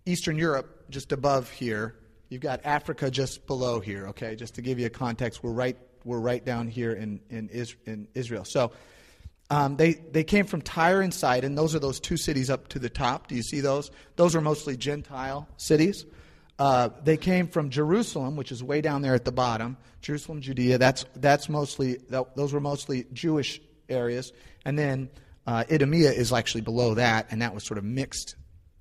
Eastern 0.05 0.37
Europe 0.37 0.89
just 0.89 1.11
above 1.11 1.49
here. 1.51 1.95
You've 2.29 2.41
got 2.41 2.61
Africa 2.65 3.09
just 3.11 3.47
below 3.47 3.79
here. 3.79 4.07
Okay, 4.07 4.35
just 4.35 4.55
to 4.55 4.61
give 4.61 4.79
you 4.79 4.87
a 4.87 4.89
context, 4.89 5.43
we're 5.43 5.51
right 5.51 5.77
we're 6.03 6.19
right 6.19 6.43
down 6.43 6.67
here 6.67 6.93
in 6.93 7.19
in, 7.29 7.49
in 7.85 8.07
Israel. 8.13 8.45
So. 8.45 8.71
Um, 9.49 9.77
they, 9.77 9.93
they 9.93 10.23
came 10.23 10.45
from 10.45 10.61
Tyre 10.61 11.01
and 11.01 11.13
Sidon. 11.13 11.55
Those 11.55 11.73
are 11.73 11.79
those 11.79 11.99
two 11.99 12.17
cities 12.17 12.49
up 12.49 12.67
to 12.69 12.79
the 12.79 12.89
top. 12.89 13.27
Do 13.27 13.35
you 13.35 13.43
see 13.43 13.61
those? 13.61 13.91
Those 14.17 14.35
are 14.35 14.41
mostly 14.41 14.75
Gentile 14.75 15.47
cities. 15.57 16.05
Uh, 16.59 16.89
they 17.03 17.17
came 17.17 17.47
from 17.47 17.69
Jerusalem, 17.69 18.35
which 18.35 18.51
is 18.51 18.63
way 18.63 18.81
down 18.81 19.01
there 19.01 19.13
at 19.13 19.25
the 19.25 19.31
bottom. 19.31 19.77
Jerusalem, 20.01 20.41
Judea. 20.41 20.77
That's 20.77 21.05
that's 21.15 21.49
mostly 21.49 21.97
those 22.09 22.51
were 22.51 22.59
mostly 22.59 23.05
Jewish 23.13 23.61
areas. 23.87 24.33
And 24.65 24.77
then 24.77 25.09
uh, 25.45 25.63
Idumea 25.71 26.11
is 26.11 26.33
actually 26.33 26.61
below 26.61 26.95
that, 26.95 27.27
and 27.31 27.41
that 27.41 27.53
was 27.53 27.65
sort 27.65 27.77
of 27.77 27.83
mixed 27.83 28.35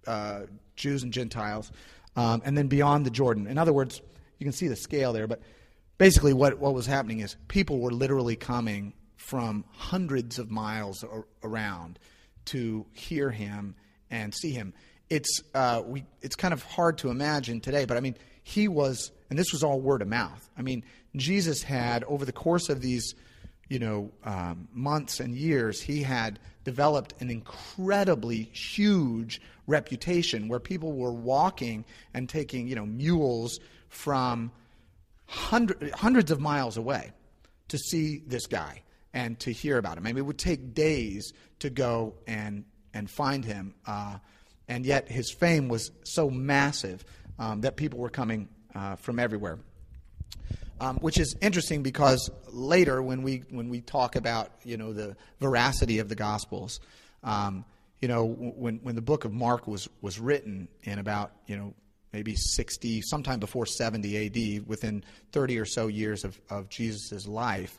uh, 0.07 0.43
Jews 0.75 1.03
and 1.03 1.13
Gentiles. 1.13 1.71
Um, 2.17 2.41
and 2.45 2.57
then 2.57 2.67
beyond 2.69 3.05
the 3.05 3.11
Jordan. 3.11 3.47
In 3.47 3.59
other 3.59 3.75
words, 3.75 4.01
you 4.39 4.45
can 4.45 4.53
see 4.53 4.69
the 4.69 4.77
scale 4.77 5.13
there, 5.13 5.27
but 5.27 5.41
basically 5.99 6.33
what, 6.33 6.59
what 6.59 6.75
was 6.75 6.87
happening 6.87 7.21
is 7.21 7.37
people 7.49 7.79
were 7.79 7.91
literally 7.91 8.37
coming 8.37 8.95
from 9.27 9.65
hundreds 9.73 10.39
of 10.39 10.53
miles 10.53 11.05
around 11.43 11.99
to 12.45 12.87
hear 12.93 13.29
him 13.29 13.75
and 14.09 14.33
see 14.33 14.53
him. 14.53 14.73
It's, 15.11 15.41
uh, 15.53 15.83
we, 15.85 16.05
it's 16.23 16.37
kind 16.37 16.55
of 16.55 16.63
hard 16.63 16.99
to 16.99 17.11
imagine 17.11 17.61
today, 17.61 17.87
but 17.87 17.97
I 17.97 18.01
mean, 18.01 18.17
he 18.45 18.69
was, 18.69 19.11
and 19.29 19.37
this 19.37 19.51
was 19.51 19.65
all 19.65 19.81
word 19.81 20.01
of 20.01 20.07
mouth. 20.07 20.49
I 20.57 20.63
mean, 20.63 20.85
Jesus 21.17 21.61
had, 21.63 22.05
over 22.05 22.25
the 22.25 22.33
course 22.33 22.69
of 22.69 22.81
these 22.81 23.15
you 23.69 23.81
know, 23.81 24.13
um, 24.23 24.69
months 24.73 25.19
and 25.19 25.35
years, 25.35 25.81
he 25.81 26.05
had 26.05 26.39
developed 26.63 27.21
an 27.21 27.29
incredibly 27.29 28.45
huge 28.53 29.41
reputation 29.67 30.47
where 30.47 30.61
people 30.61 30.93
were 30.93 31.13
walking 31.13 31.85
and 32.15 32.29
taking, 32.29 32.69
you 32.69 32.77
know, 32.77 32.87
mules 32.87 33.59
from 33.89 34.53
hundred, 35.27 35.91
hundreds 35.95 36.31
of 36.31 36.39
miles 36.39 36.77
away 36.77 37.11
to 37.67 37.77
see 37.77 38.23
this 38.29 38.47
guy 38.47 38.83
and 39.17 39.41
to 39.41 39.51
hear 39.51 39.79
about 39.79 39.99
him. 39.99 40.07
I 40.07 40.11
mean, 40.11 40.19
it 40.19 40.27
would 40.27 40.39
take 40.39 40.75
days 40.75 41.33
to 41.59 41.71
go 41.71 42.15
and, 42.29 42.65
and 42.95 43.11
find 43.11 43.45
him. 43.45 43.75
Uh, 43.85 44.19
and 44.69 44.87
yet 44.87 45.09
his 45.09 45.33
fame 45.33 45.69
was 45.69 45.91
so 46.05 46.31
massive 46.31 47.05
um, 47.39 47.63
that 47.63 47.77
people 47.77 47.99
were 47.99 48.11
coming 48.11 48.49
uh, 48.75 48.95
from 48.95 49.19
everywhere 49.19 49.59
um, 50.81 50.97
which 50.99 51.19
is 51.19 51.35
interesting 51.41 51.83
because 51.83 52.31
later 52.49 53.03
when 53.03 53.23
we 53.23 53.43
when 53.51 53.69
we 53.69 53.81
talk 53.81 54.17
about 54.17 54.51
you 54.65 54.77
know 54.77 54.93
the 54.93 55.17
veracity 55.41 55.99
of 55.99 56.09
the 56.09 56.15
Gospels, 56.15 56.81
um, 57.25 57.65
you 58.01 58.09
know 58.09 58.27
when 58.27 58.77
when 58.83 58.95
the 58.95 59.03
book 59.03 59.25
of 59.25 59.33
Mark 59.33 59.67
was 59.67 59.89
was 60.03 60.19
written 60.19 60.69
in 60.83 60.99
about 60.99 61.33
you 61.47 61.57
know 61.57 61.75
maybe 62.13 62.35
60 62.35 63.03
sometime 63.03 63.41
before 63.41 63.67
70 63.67 64.27
AD 64.61 64.67
within 64.67 65.05
30 65.33 65.59
or 65.59 65.65
so 65.65 65.87
years 65.87 66.25
of 66.25 66.39
of 66.51 66.69
Jesus' 66.69 67.27
life, 67.27 67.79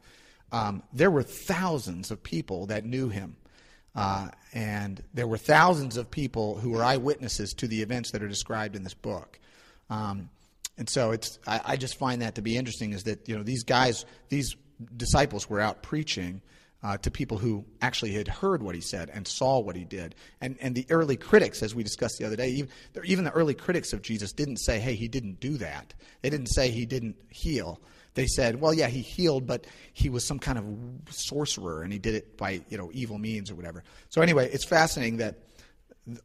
um, 0.52 0.84
there 0.94 1.12
were 1.12 1.24
thousands 1.24 2.12
of 2.12 2.24
people 2.24 2.68
that 2.68 2.86
knew 2.86 3.10
him. 3.10 3.36
Uh, 3.96 4.30
and 4.54 5.04
there 5.14 5.26
were 5.26 5.40
thousands 5.40 5.98
of 5.98 6.12
people 6.12 6.56
who 6.60 6.70
were 6.70 6.84
eyewitnesses 6.84 7.54
to 7.54 7.68
the 7.68 7.82
events 7.82 8.12
that 8.12 8.22
are 8.22 8.28
described 8.28 8.76
in 8.76 8.84
this 8.84 8.94
book. 8.94 9.40
Um, 9.90 10.30
and 10.78 10.88
so 10.88 11.12
it's 11.12 11.40
I, 11.48 11.62
I, 11.66 11.78
just 11.78 11.98
find 11.98 12.22
that 12.22 12.36
to 12.36 12.42
be 12.42 12.58
interesting 12.58 12.94
is 12.94 13.04
that 13.04 13.28
you 13.28 13.36
know 13.36 13.44
these 13.44 13.64
guys 13.64 14.06
these 14.30 14.56
disciples 14.96 15.50
were 15.50 15.60
out 15.60 15.82
preaching 15.82 16.42
uh, 16.84 16.98
to 16.98 17.10
people 17.10 17.40
who 17.40 17.66
actually 17.82 18.12
had 18.12 18.28
heard 18.28 18.62
what 18.62 18.76
he 18.76 18.82
said 18.82 19.10
and 19.12 19.28
saw 19.28 19.60
what 19.60 19.76
he 19.76 19.84
did 19.84 20.14
and 20.42 20.58
and 20.62 20.76
the 20.76 20.86
early 20.90 21.18
critics 21.18 21.64
as 21.64 21.74
we 21.74 21.84
discussed 21.84 22.20
the 22.20 22.26
other 22.26 22.36
day 22.36 22.50
even, 22.50 22.70
even 23.04 23.26
the 23.26 23.32
early 23.32 23.56
critics 23.56 23.94
of 23.94 24.02
Jesus 24.02 24.32
didn't 24.34 24.58
say 24.58 24.80
hey 24.80 24.94
he 24.94 25.08
didn't 25.08 25.40
do 25.40 25.58
that 25.58 25.94
they 26.22 26.30
didn't 26.30 26.48
say 26.48 26.70
he 26.70 26.86
didn't 26.86 27.16
heal 27.30 27.82
they 28.18 28.28
said 28.28 28.60
well 28.60 28.74
yeah 28.74 28.88
he 28.88 29.02
healed 29.02 29.48
but 29.48 29.66
he 29.94 30.10
was 30.10 30.26
some 30.26 30.40
kind 30.40 30.58
of 30.58 30.66
sorcerer 31.14 31.84
and 31.84 31.94
he 31.94 32.00
did 32.00 32.16
it 32.16 32.36
by 32.36 32.60
you 32.68 32.78
know 32.78 32.90
evil 32.94 33.18
means 33.18 33.50
or 33.50 33.56
whatever 33.56 33.84
so 34.10 34.22
anyway 34.22 34.50
it's 34.52 34.66
fascinating 34.66 35.18
that 35.18 35.36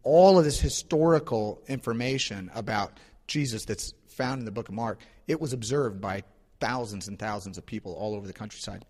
all 0.02 0.38
of 0.38 0.44
this 0.44 0.60
historical 0.60 1.62
information 1.68 2.50
about 2.54 2.98
Jesus 3.26 3.64
that's 3.64 3.92
found 4.08 4.40
in 4.40 4.44
the 4.44 4.50
book 4.52 4.68
of 4.68 4.74
Mark, 4.74 5.00
it 5.26 5.40
was 5.40 5.52
observed 5.52 6.00
by 6.00 6.22
thousands 6.60 7.08
and 7.08 7.18
thousands 7.18 7.58
of 7.58 7.66
people 7.66 7.94
all 7.94 8.14
over 8.14 8.26
the 8.26 8.32
countryside. 8.32 8.84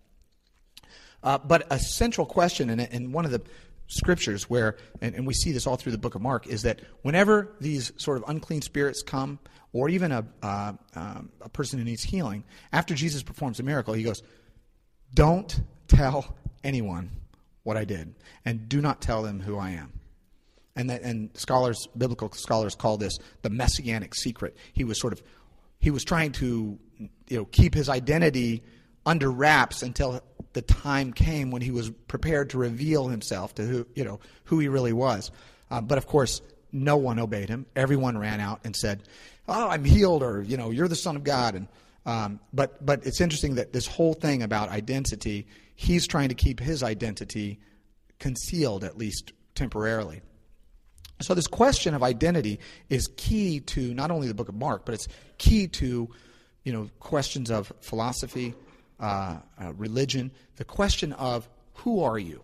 Uh, 1.23 1.37
but 1.37 1.65
a 1.71 1.79
central 1.79 2.27
question 2.27 2.69
and, 2.69 2.81
in 2.81 3.11
one 3.11 3.25
of 3.25 3.31
the 3.31 3.41
scriptures 3.93 4.49
where, 4.49 4.77
and, 5.01 5.15
and, 5.15 5.27
we 5.27 5.33
see 5.33 5.51
this 5.51 5.67
all 5.67 5.75
through 5.75 5.91
the 5.91 5.97
book 5.97 6.15
of 6.15 6.21
Mark, 6.21 6.47
is 6.47 6.63
that 6.63 6.81
whenever 7.01 7.53
these 7.59 7.91
sort 7.97 8.17
of 8.17 8.23
unclean 8.27 8.61
spirits 8.61 9.01
come, 9.01 9.39
or 9.71 9.89
even 9.89 10.11
a, 10.11 10.25
uh, 10.41 10.73
um, 10.95 11.31
a 11.41 11.49
person 11.49 11.79
who 11.79 11.85
needs 11.85 12.03
healing, 12.03 12.43
after 12.71 12.93
Jesus 12.93 13.23
performs 13.23 13.59
a 13.59 13.63
miracle, 13.63 13.93
he 13.93 14.03
goes, 14.03 14.21
Don't 15.13 15.61
tell 15.87 16.35
anyone 16.63 17.11
what 17.63 17.77
I 17.77 17.85
did, 17.85 18.15
and 18.45 18.67
do 18.67 18.81
not 18.81 19.01
tell 19.01 19.23
them 19.23 19.39
who 19.39 19.57
I 19.57 19.71
am 19.71 19.99
and 20.75 20.89
that, 20.89 21.01
and 21.03 21.29
scholars, 21.35 21.87
biblical 21.97 22.31
scholars, 22.31 22.75
call 22.75 22.97
this 22.97 23.17
the 23.41 23.49
messianic 23.49 24.15
secret. 24.15 24.57
He 24.73 24.83
was 24.83 24.99
sort 24.99 25.13
of 25.13 25.21
he 25.79 25.91
was 25.91 26.03
trying 26.03 26.31
to 26.33 26.79
you 27.27 27.37
know 27.37 27.45
keep 27.45 27.73
his 27.73 27.89
identity 27.89 28.63
under 29.05 29.31
wraps 29.31 29.81
until 29.81 30.21
the 30.53 30.61
time 30.61 31.13
came 31.13 31.51
when 31.51 31.61
he 31.61 31.71
was 31.71 31.89
prepared 32.07 32.51
to 32.51 32.57
reveal 32.57 33.07
himself 33.07 33.55
to 33.55 33.63
who 33.63 33.87
you 33.95 34.03
know 34.03 34.19
who 34.45 34.59
he 34.59 34.67
really 34.67 34.93
was. 34.93 35.31
Uh, 35.69 35.81
but 35.81 35.97
of 35.97 36.07
course, 36.07 36.41
no 36.71 36.97
one 36.97 37.19
obeyed 37.19 37.49
him. 37.49 37.65
Everyone 37.75 38.17
ran 38.17 38.39
out 38.39 38.61
and 38.63 38.75
said, 38.75 39.03
"Oh, 39.47 39.69
I'm 39.69 39.83
healed," 39.83 40.23
or 40.23 40.41
you 40.41 40.57
know, 40.57 40.69
"You're 40.69 40.87
the 40.87 40.95
Son 40.95 41.15
of 41.15 41.23
God." 41.23 41.55
And 41.55 41.67
um, 42.05 42.39
but 42.53 42.85
but 42.85 43.05
it's 43.05 43.21
interesting 43.21 43.55
that 43.55 43.73
this 43.73 43.87
whole 43.87 44.13
thing 44.13 44.43
about 44.43 44.69
identity, 44.69 45.47
he's 45.75 46.07
trying 46.07 46.29
to 46.29 46.35
keep 46.35 46.59
his 46.59 46.83
identity 46.83 47.59
concealed 48.19 48.83
at 48.83 48.97
least 48.97 49.33
temporarily. 49.55 50.21
So, 51.21 51.33
this 51.33 51.47
question 51.47 51.93
of 51.93 52.03
identity 52.03 52.59
is 52.89 53.09
key 53.17 53.59
to 53.61 53.93
not 53.93 54.11
only 54.11 54.27
the 54.27 54.33
book 54.33 54.49
of 54.49 54.55
Mark, 54.55 54.85
but 54.85 54.93
it's 54.95 55.07
key 55.37 55.67
to 55.67 56.09
you 56.63 56.71
know, 56.71 56.89
questions 56.99 57.51
of 57.51 57.71
philosophy, 57.81 58.53
uh, 59.03 59.39
uh, 59.61 59.73
religion, 59.73 60.31
the 60.55 60.65
question 60.65 61.13
of 61.13 61.49
who 61.73 62.03
are 62.03 62.19
you? 62.19 62.43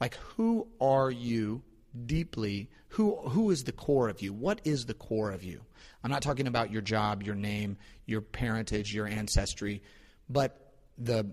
Like, 0.00 0.14
who 0.36 0.68
are 0.80 1.10
you 1.10 1.62
deeply 2.06 2.68
who 2.88 3.16
who 3.16 3.50
is 3.50 3.64
the 3.64 3.72
core 3.72 4.08
of 4.08 4.22
you? 4.22 4.32
What 4.32 4.60
is 4.64 4.86
the 4.86 4.94
core 4.94 5.30
of 5.30 5.44
you? 5.44 5.60
I'm 6.02 6.10
not 6.10 6.22
talking 6.22 6.46
about 6.46 6.70
your 6.70 6.82
job, 6.82 7.22
your 7.22 7.34
name, 7.34 7.76
your 8.06 8.20
parentage, 8.20 8.94
your 8.94 9.06
ancestry, 9.06 9.82
but 10.28 10.72
the 10.96 11.26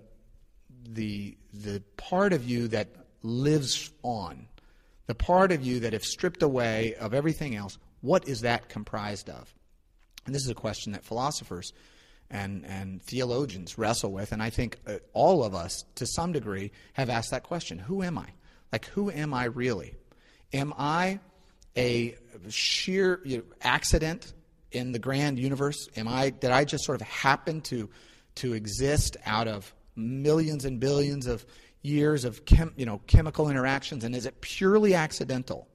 the 0.88 1.38
the 1.53 1.82
part 1.98 2.34
of 2.34 2.48
you 2.48 2.67
that 2.70 2.89
lives 3.24 3.91
on, 4.03 4.48
the 5.08 5.15
part 5.15 5.51
of 5.51 5.63
you 5.63 5.82
that 5.82 5.94
if 5.94 6.03
stripped 6.03 6.44
away 6.44 6.96
of 6.96 7.13
everything 7.13 7.55
else, 7.55 7.77
what 8.01 8.27
is 8.27 8.41
that 8.41 8.70
comprised 8.70 9.29
of? 9.29 9.53
And 10.25 10.36
this 10.36 10.44
is 10.44 10.50
a 10.50 10.55
question 10.55 10.94
that 10.94 11.03
philosophers 11.03 11.72
and, 12.29 12.65
and 12.65 13.01
theologians 13.01 13.77
wrestle 13.77 14.12
with. 14.12 14.32
And 14.32 14.41
I 14.41 14.50
think 14.50 14.79
uh, 14.88 14.96
all 15.13 15.44
of 15.44 15.53
us, 15.53 15.86
to 15.96 16.05
some 16.05 16.32
degree, 16.32 16.72
have 16.94 17.10
asked 17.10 17.32
that 17.32 17.44
question 17.44 17.79
Who 17.79 18.03
am 18.03 18.17
I? 18.17 18.27
Like, 18.72 18.86
who 18.88 19.12
am 19.12 19.34
I 19.34 19.46
really? 19.46 19.96
Am 20.53 20.74
I 20.77 21.20
a 21.77 22.15
sheer 22.50 23.22
you 23.24 23.38
know, 23.38 23.44
accident 23.62 24.34
in 24.72 24.91
the 24.91 25.00
grand 25.00 25.39
universe? 25.39 25.88
Am 25.96 26.08
I, 26.08 26.29
did 26.29 26.51
I 26.51 26.65
just 26.65 26.84
sort 26.84 27.00
of 27.00 27.08
happen 27.08 27.62
to, 27.62 27.89
to 28.36 28.53
exist 28.53 29.17
out 29.25 29.48
of 29.48 29.74
millions 29.96 30.65
and 30.65 30.79
billions 30.79 31.27
of 31.27 31.46
years 31.82 32.25
of 32.25 32.46
chem, 32.46 32.74
you 32.75 32.86
know, 32.86 33.01
chemical 33.08 33.50
interactions? 33.50 34.03
And 34.03 34.15
is 34.15 34.25
it 34.25 34.41
purely 34.41 34.94
accidental 34.94 35.67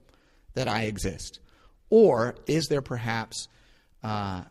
that 0.54 0.68
I 0.68 0.82
exist? 0.82 1.40
Or 1.88 2.36
is 2.46 2.68
there 2.68 2.82
perhaps 2.82 3.48
uh, 4.02 4.42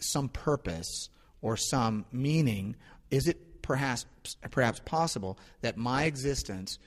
some 0.00 0.28
purpose 0.28 1.08
or 1.42 1.56
some 1.56 2.04
meaning? 2.12 2.76
Is 3.10 3.28
it 3.28 3.62
perhaps 3.62 4.06
perhaps 4.50 4.80
possible 4.84 5.38
that 5.60 5.76
my 5.76 6.04
existence 6.04 6.78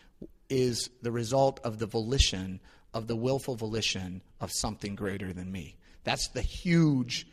is 0.49 0.89
the 1.01 1.11
result 1.11 1.59
of 1.63 1.79
the 1.79 1.85
volition 1.85 2.59
of 2.93 3.07
the 3.07 3.15
willful 3.15 3.55
volition 3.55 4.21
of 4.41 4.51
something 4.51 4.95
greater 4.95 5.31
than 5.33 5.51
me? 5.51 5.75
That's 6.03 6.27
the 6.29 6.41
huge 6.41 7.27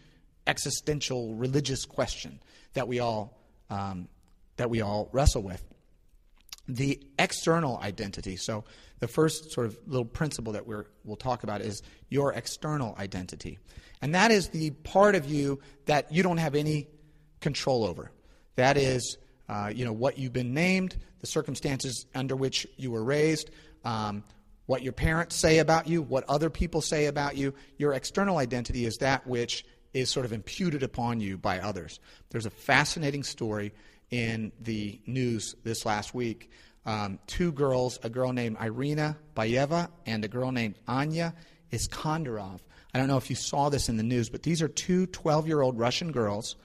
existential 0.47 1.35
religious 1.35 1.85
question 1.85 2.41
that 2.75 2.87
we 2.87 3.01
all 3.01 3.39
um, 3.71 4.09
that 4.57 4.71
we 4.71 4.81
all 4.81 5.09
wrestle 5.13 5.43
with. 5.43 5.63
The 6.69 7.01
external 7.19 7.79
identity. 7.79 8.37
So 8.37 8.65
the 8.99 9.09
first 9.09 9.53
sort 9.53 9.67
of 9.67 9.79
little 9.87 10.05
principle 10.05 10.55
that 10.55 10.67
we 10.67 10.77
will 11.05 11.17
talk 11.17 11.43
about 11.43 11.61
is 11.61 11.83
your 12.09 12.33
external 12.33 12.97
identity. 12.99 13.59
And 14.03 14.15
that 14.15 14.31
is 14.31 14.49
the 14.49 14.71
part 14.71 15.15
of 15.15 15.27
you 15.27 15.61
that 15.87 16.13
you 16.13 16.23
don't 16.23 16.39
have 16.39 16.55
any 16.55 16.89
control 17.47 17.85
over. 17.85 18.11
That 18.57 18.77
is, 18.77 19.19
uh, 19.49 19.71
you 19.73 19.85
know, 19.85 19.93
what 19.93 20.19
you've 20.19 20.33
been 20.33 20.53
named, 20.53 20.97
the 21.21 21.29
circumstances 21.29 22.05
under 22.13 22.35
which 22.35 22.67
you 22.77 22.91
were 22.91 23.05
raised, 23.05 23.51
um, 23.85 24.25
what 24.67 24.83
your 24.83 24.93
parents 24.93 25.37
say 25.37 25.59
about 25.59 25.87
you, 25.87 26.03
what 26.03 26.25
other 26.29 26.51
people 26.51 26.81
say 26.81 27.07
about 27.07 27.37
you. 27.37 27.55
Your 27.79 27.93
external 27.93 28.39
identity 28.39 28.85
is 28.85 28.97
that 28.97 29.25
which 29.29 29.65
is 29.95 30.11
sort 30.11 30.27
of 30.27 30.33
imputed 30.33 30.83
upon 30.83 31.21
you 31.21 31.39
by 31.39 31.61
others. 31.61 32.01
There's 32.31 32.47
a 32.47 32.51
fascinating 32.51 33.23
story 33.23 33.73
in 34.11 34.51
the 34.61 35.01
news 35.07 35.55
this 35.63 35.87
last 35.87 36.15
week. 36.15 36.51
Um, 36.85 37.21
two 37.29 37.53
girls, 37.53 38.01
a 38.03 38.11
girl 38.11 38.33
named 38.33 38.57
Irina 38.61 39.19
Bayeva 39.37 39.89
and 40.05 40.25
a 40.25 40.29
girl 40.29 40.51
named 40.51 40.75
Anya 40.89 41.33
Iskandarov. 41.71 42.59
I 42.93 42.99
don't 42.99 43.07
know 43.07 43.19
if 43.19 43.31
you 43.31 43.37
saw 43.37 43.69
this 43.69 43.89
in 43.89 43.99
the 43.99 44.03
news, 44.03 44.31
but 44.31 44.43
these 44.43 44.63
are 44.63 44.69
two 44.69 45.07
12 45.07 45.47
year 45.47 45.63
old 45.63 45.79
Russian 45.79 46.11
girls 46.11 46.57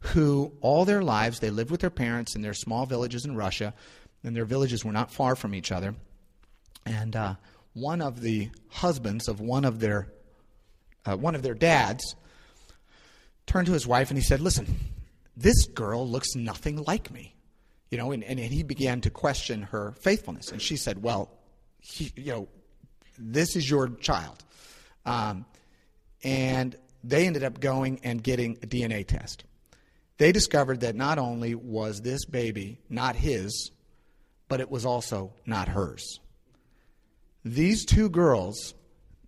who 0.00 0.52
all 0.60 0.84
their 0.84 1.02
lives 1.02 1.40
they 1.40 1.50
lived 1.50 1.70
with 1.70 1.80
their 1.80 1.90
parents 1.90 2.34
in 2.34 2.42
their 2.42 2.54
small 2.54 2.86
villages 2.86 3.24
in 3.24 3.36
Russia, 3.36 3.74
and 4.24 4.34
their 4.34 4.44
villages 4.44 4.84
were 4.84 4.92
not 4.92 5.12
far 5.12 5.36
from 5.36 5.54
each 5.54 5.70
other. 5.72 5.94
And 6.86 7.14
uh, 7.14 7.34
one 7.74 8.00
of 8.00 8.20
the 8.20 8.50
husbands 8.68 9.28
of 9.28 9.40
one 9.40 9.64
of 9.64 9.80
their 9.80 10.12
uh, 11.06 11.16
one 11.16 11.34
of 11.34 11.42
their 11.42 11.54
dads 11.54 12.14
turned 13.46 13.66
to 13.66 13.72
his 13.72 13.86
wife 13.86 14.10
and 14.10 14.18
he 14.18 14.24
said, 14.24 14.40
"Listen, 14.40 14.66
this 15.36 15.66
girl 15.66 16.08
looks 16.08 16.34
nothing 16.34 16.82
like 16.84 17.10
me." 17.10 17.34
You 17.90 17.98
know, 17.98 18.12
and, 18.12 18.22
and 18.22 18.38
he 18.38 18.62
began 18.62 19.00
to 19.02 19.10
question 19.10 19.62
her 19.62 19.92
faithfulness. 20.00 20.52
And 20.52 20.62
she 20.62 20.76
said, 20.76 21.02
Well, 21.02 21.28
he, 21.80 22.12
you 22.16 22.32
know, 22.32 22.48
this 23.18 23.56
is 23.56 23.68
your 23.68 23.88
child. 23.88 24.44
Um, 25.04 25.44
and 26.22 26.76
they 27.02 27.26
ended 27.26 27.42
up 27.42 27.58
going 27.58 28.00
and 28.04 28.22
getting 28.22 28.58
a 28.62 28.66
DNA 28.66 29.06
test 29.06 29.44
they 30.20 30.32
discovered 30.32 30.80
that 30.80 30.94
not 30.94 31.16
only 31.16 31.54
was 31.54 32.02
this 32.02 32.26
baby 32.26 32.78
not 32.90 33.16
his, 33.16 33.70
but 34.48 34.60
it 34.60 34.70
was 34.70 34.84
also 34.84 35.32
not 35.46 35.66
hers. 35.66 36.20
These 37.42 37.86
two 37.86 38.10
girls, 38.10 38.74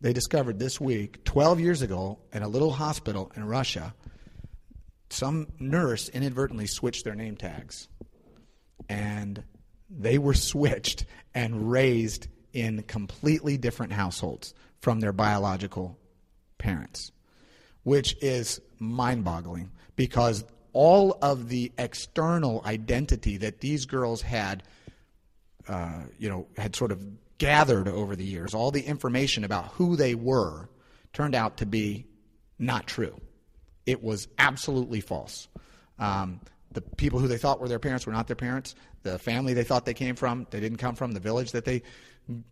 they 0.02 0.12
discovered 0.12 0.58
this 0.58 0.78
week, 0.78 1.24
12 1.24 1.60
years 1.60 1.80
ago, 1.80 2.18
in 2.30 2.42
a 2.42 2.48
little 2.48 2.72
hospital 2.72 3.32
in 3.34 3.46
Russia, 3.46 3.94
some 5.08 5.46
nurse 5.58 6.10
inadvertently 6.10 6.66
switched 6.66 7.06
their 7.06 7.14
name 7.14 7.36
tags. 7.36 7.88
And 8.86 9.42
they 9.88 10.18
were 10.18 10.34
switched 10.34 11.06
and 11.34 11.70
raised 11.70 12.26
in 12.52 12.82
completely 12.82 13.56
different 13.56 13.94
households 13.94 14.52
from 14.82 15.00
their 15.00 15.14
biological 15.14 15.98
parents, 16.58 17.12
which 17.82 18.14
is 18.20 18.60
mind 18.78 19.24
boggling 19.24 19.70
because 19.96 20.44
all 20.72 21.18
of 21.22 21.48
the 21.48 21.72
external 21.78 22.62
identity 22.64 23.36
that 23.38 23.60
these 23.60 23.86
girls 23.86 24.22
had, 24.22 24.62
uh, 25.68 26.02
you 26.18 26.28
know, 26.28 26.46
had 26.56 26.74
sort 26.74 26.92
of 26.92 27.02
gathered 27.38 27.88
over 27.88 28.16
the 28.16 28.24
years, 28.24 28.54
all 28.54 28.70
the 28.70 28.82
information 28.82 29.44
about 29.44 29.66
who 29.72 29.96
they 29.96 30.14
were, 30.14 30.68
turned 31.12 31.34
out 31.34 31.58
to 31.58 31.66
be 31.66 32.06
not 32.58 32.86
true. 32.86 33.20
It 33.84 34.02
was 34.02 34.28
absolutely 34.38 35.00
false. 35.00 35.48
Um, 35.98 36.40
the 36.70 36.80
people 36.80 37.18
who 37.18 37.28
they 37.28 37.38
thought 37.38 37.60
were 37.60 37.68
their 37.68 37.78
parents 37.78 38.06
were 38.06 38.12
not 38.12 38.26
their 38.26 38.36
parents. 38.36 38.74
The 39.02 39.18
family 39.18 39.54
they 39.54 39.64
thought 39.64 39.84
they 39.84 39.94
came 39.94 40.14
from, 40.14 40.46
they 40.50 40.60
didn't 40.60 40.78
come 40.78 40.94
from. 40.94 41.12
The 41.12 41.20
village 41.20 41.52
that 41.52 41.64
they 41.64 41.82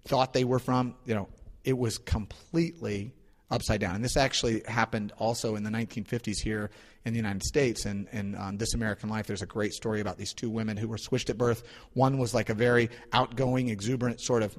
thought 0.07 0.33
they 0.33 0.45
were 0.45 0.59
from, 0.59 0.95
you 1.07 1.15
know, 1.15 1.29
it 1.65 1.79
was 1.79 1.99
completely 1.99 3.13
upside 3.51 3.81
down. 3.81 3.95
And 3.97 4.05
this 4.05 4.17
actually 4.17 4.63
happened 4.67 5.13
also 5.19 5.57
in 5.57 5.65
the 5.65 5.71
1950s 5.71 6.41
here 6.43 6.71
in 7.05 7.13
the 7.13 7.17
United 7.17 7.43
States. 7.43 7.85
And, 7.85 8.07
and 8.13 8.37
on 8.37 8.57
This 8.59 8.75
American 8.75 9.09
Life, 9.09 9.27
there's 9.27 9.43
a 9.43 9.47
great 9.47 9.73
story 9.73 10.01
about 10.01 10.19
these 10.19 10.33
two 10.33 10.51
women 10.51 10.77
who 10.77 10.89
were 10.89 10.99
switched 10.99 11.31
at 11.31 11.39
birth. 11.39 11.65
One 11.95 12.19
was 12.19 12.33
like 12.35 12.49
a 12.49 12.55
very 12.55 12.91
outgoing, 13.13 13.69
exuberant 13.69 14.21
sort 14.21 14.43
of 14.43 14.59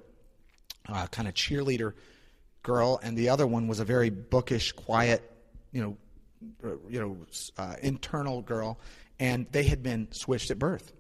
uh, 0.88 1.08
kind 1.08 1.28
of 1.28 1.34
cheerleader 1.34 1.94
girl, 2.64 3.00
and 3.02 3.18
the 3.18 3.30
other 3.30 3.48
one 3.48 3.68
was 3.68 3.80
a 3.80 3.86
very 3.86 4.10
bookish, 4.10 4.72
quiet, 4.74 5.22
you 5.72 5.82
know, 5.82 5.98
uh, 6.64 6.76
you 6.90 7.00
know, 7.00 7.18
uh, 7.58 7.76
internal 7.82 8.42
girl. 8.42 8.80
And 9.20 9.46
they 9.52 9.64
had 9.64 9.84
been 9.84 10.12
switched 10.12 10.52
at 10.52 10.60
birth. 10.60 10.92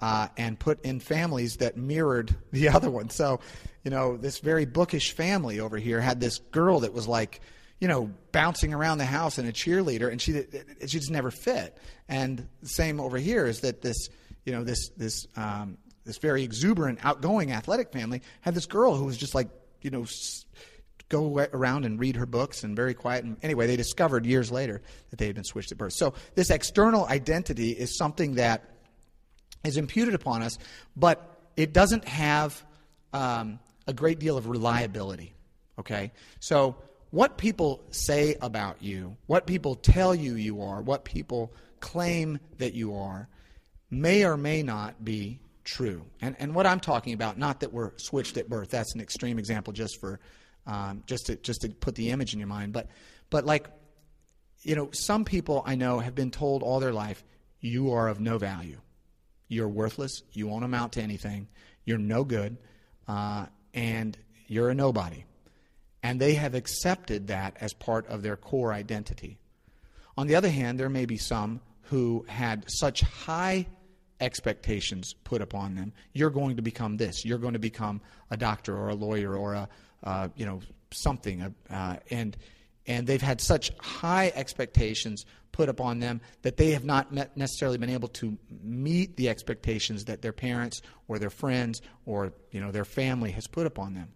Uh, 0.00 0.28
and 0.36 0.58
put 0.58 0.84
in 0.84 0.98
families 0.98 1.58
that 1.58 1.76
mirrored 1.76 2.34
the 2.50 2.68
other 2.76 2.90
one. 2.90 3.08
So, 3.08 3.40
you 3.84 3.90
know, 3.90 4.16
this 4.16 4.38
very 4.38 4.64
bookish 4.64 5.12
family 5.12 5.60
over 5.60 5.76
here 5.76 6.00
had 6.00 6.18
this 6.18 6.38
girl 6.38 6.80
that 6.80 6.92
was 6.92 7.06
like, 7.06 7.40
you 7.80 7.86
know, 7.86 8.10
bouncing 8.32 8.72
around 8.72 8.98
the 8.98 9.04
house 9.04 9.36
and 9.36 9.46
a 9.46 9.52
cheerleader, 9.52 10.10
and 10.10 10.20
she 10.20 10.32
she 10.32 10.98
just 10.98 11.10
never 11.10 11.30
fit. 11.30 11.76
And 12.08 12.48
the 12.62 12.68
same 12.68 12.98
over 12.98 13.18
here 13.18 13.46
is 13.46 13.60
that 13.60 13.82
this, 13.82 14.08
you 14.46 14.52
know, 14.52 14.64
this 14.64 14.88
this 14.96 15.26
um, 15.36 15.76
this 16.04 16.16
very 16.18 16.42
exuberant, 16.42 17.04
outgoing, 17.04 17.52
athletic 17.52 17.92
family 17.92 18.22
had 18.40 18.54
this 18.54 18.66
girl 18.66 18.94
who 18.94 19.04
was 19.04 19.18
just 19.18 19.34
like, 19.34 19.48
you 19.82 19.90
know, 19.90 20.06
go 21.10 21.38
around 21.52 21.84
and 21.84 22.00
read 22.00 22.16
her 22.16 22.26
books 22.26 22.64
and 22.64 22.74
very 22.74 22.94
quiet. 22.94 23.24
And 23.24 23.36
anyway, 23.42 23.66
they 23.66 23.76
discovered 23.76 24.24
years 24.24 24.50
later 24.50 24.80
that 25.10 25.18
they 25.18 25.26
had 25.26 25.34
been 25.34 25.44
switched 25.44 25.72
at 25.72 25.78
birth. 25.78 25.92
So 25.92 26.14
this 26.34 26.50
external 26.50 27.06
identity 27.06 27.70
is 27.70 27.98
something 27.98 28.36
that 28.36 28.64
is 29.62 29.76
imputed 29.76 30.14
upon 30.14 30.42
us, 30.42 30.58
but 30.96 31.38
it 31.56 31.72
doesn't 31.72 32.06
have 32.06 32.64
um, 33.12 33.58
a 33.86 33.92
great 33.92 34.18
deal 34.18 34.36
of 34.36 34.48
reliability. 34.48 35.34
Okay, 35.78 36.12
so 36.40 36.76
what 37.10 37.36
people 37.38 37.82
say 37.90 38.36
about 38.40 38.82
you, 38.82 39.16
what 39.26 39.46
people 39.46 39.74
tell 39.74 40.14
you 40.14 40.34
you 40.34 40.62
are, 40.62 40.82
what 40.82 41.04
people 41.04 41.52
claim 41.80 42.38
that 42.58 42.74
you 42.74 42.94
are, 42.96 43.28
may 43.90 44.24
or 44.24 44.36
may 44.36 44.62
not 44.62 45.04
be 45.04 45.40
true. 45.64 46.04
And, 46.20 46.36
and 46.38 46.54
what 46.54 46.66
I'm 46.66 46.80
talking 46.80 47.12
about, 47.12 47.38
not 47.38 47.60
that 47.60 47.72
we're 47.72 47.92
switched 47.96 48.36
at 48.36 48.48
birth, 48.48 48.70
that's 48.70 48.94
an 48.94 49.00
extreme 49.00 49.38
example 49.38 49.72
just 49.72 50.00
for 50.00 50.20
um, 50.66 51.02
just 51.06 51.26
to 51.26 51.36
just 51.36 51.60
to 51.60 51.68
put 51.68 51.94
the 51.94 52.10
image 52.10 52.32
in 52.32 52.38
your 52.38 52.48
mind, 52.48 52.72
but 52.72 52.88
but 53.30 53.44
like 53.44 53.68
you 54.62 54.74
know, 54.74 54.90
some 54.92 55.24
people 55.24 55.62
I 55.66 55.74
know 55.74 55.98
have 55.98 56.14
been 56.14 56.30
told 56.30 56.62
all 56.62 56.80
their 56.80 56.92
life, 56.92 57.22
you 57.60 57.92
are 57.92 58.08
of 58.08 58.18
no 58.18 58.38
value, 58.38 58.80
you're 59.48 59.68
worthless, 59.68 60.22
you 60.32 60.46
won't 60.46 60.64
amount 60.64 60.94
to 60.94 61.02
anything, 61.02 61.48
you're 61.84 61.98
no 61.98 62.24
good, 62.24 62.56
uh, 63.06 63.46
and 63.74 64.16
you're 64.46 64.70
a 64.70 64.74
nobody. 64.74 65.24
And 66.02 66.20
they 66.20 66.34
have 66.34 66.54
accepted 66.54 67.28
that 67.28 67.56
as 67.60 67.72
part 67.72 68.06
of 68.08 68.22
their 68.22 68.36
core 68.36 68.72
identity. 68.72 69.38
On 70.16 70.26
the 70.26 70.36
other 70.36 70.50
hand, 70.50 70.78
there 70.78 70.88
may 70.88 71.06
be 71.06 71.16
some 71.16 71.60
who 71.82 72.24
had 72.28 72.64
such 72.70 73.00
high 73.00 73.66
expectations 74.20 75.14
put 75.24 75.42
upon 75.42 75.74
them. 75.74 75.92
You're 76.12 76.30
going 76.30 76.56
to 76.56 76.62
become 76.62 76.96
this. 76.96 77.24
You're 77.24 77.38
going 77.38 77.54
to 77.54 77.58
become 77.58 78.00
a 78.30 78.36
doctor 78.36 78.76
or 78.76 78.90
a 78.90 78.94
lawyer 78.94 79.36
or 79.36 79.54
a 79.54 79.68
uh, 80.04 80.28
you 80.36 80.46
know 80.46 80.60
something. 80.92 81.54
Uh, 81.70 81.96
and 82.10 82.36
and 82.86 83.06
they've 83.06 83.22
had 83.22 83.40
such 83.40 83.72
high 83.78 84.32
expectations 84.34 85.26
put 85.54 85.68
upon 85.68 86.00
them 86.00 86.20
that 86.42 86.56
they 86.56 86.72
have 86.72 86.84
not 86.84 87.12
necessarily 87.36 87.78
been 87.78 87.88
able 87.88 88.08
to 88.08 88.36
meet 88.60 89.16
the 89.16 89.28
expectations 89.28 90.06
that 90.06 90.20
their 90.20 90.32
parents 90.32 90.82
or 91.06 91.20
their 91.20 91.30
friends 91.30 91.80
or 92.04 92.32
you 92.50 92.60
know 92.60 92.72
their 92.72 92.84
family 92.84 93.30
has 93.30 93.46
put 93.46 93.64
upon 93.64 93.94
them. 93.94 94.08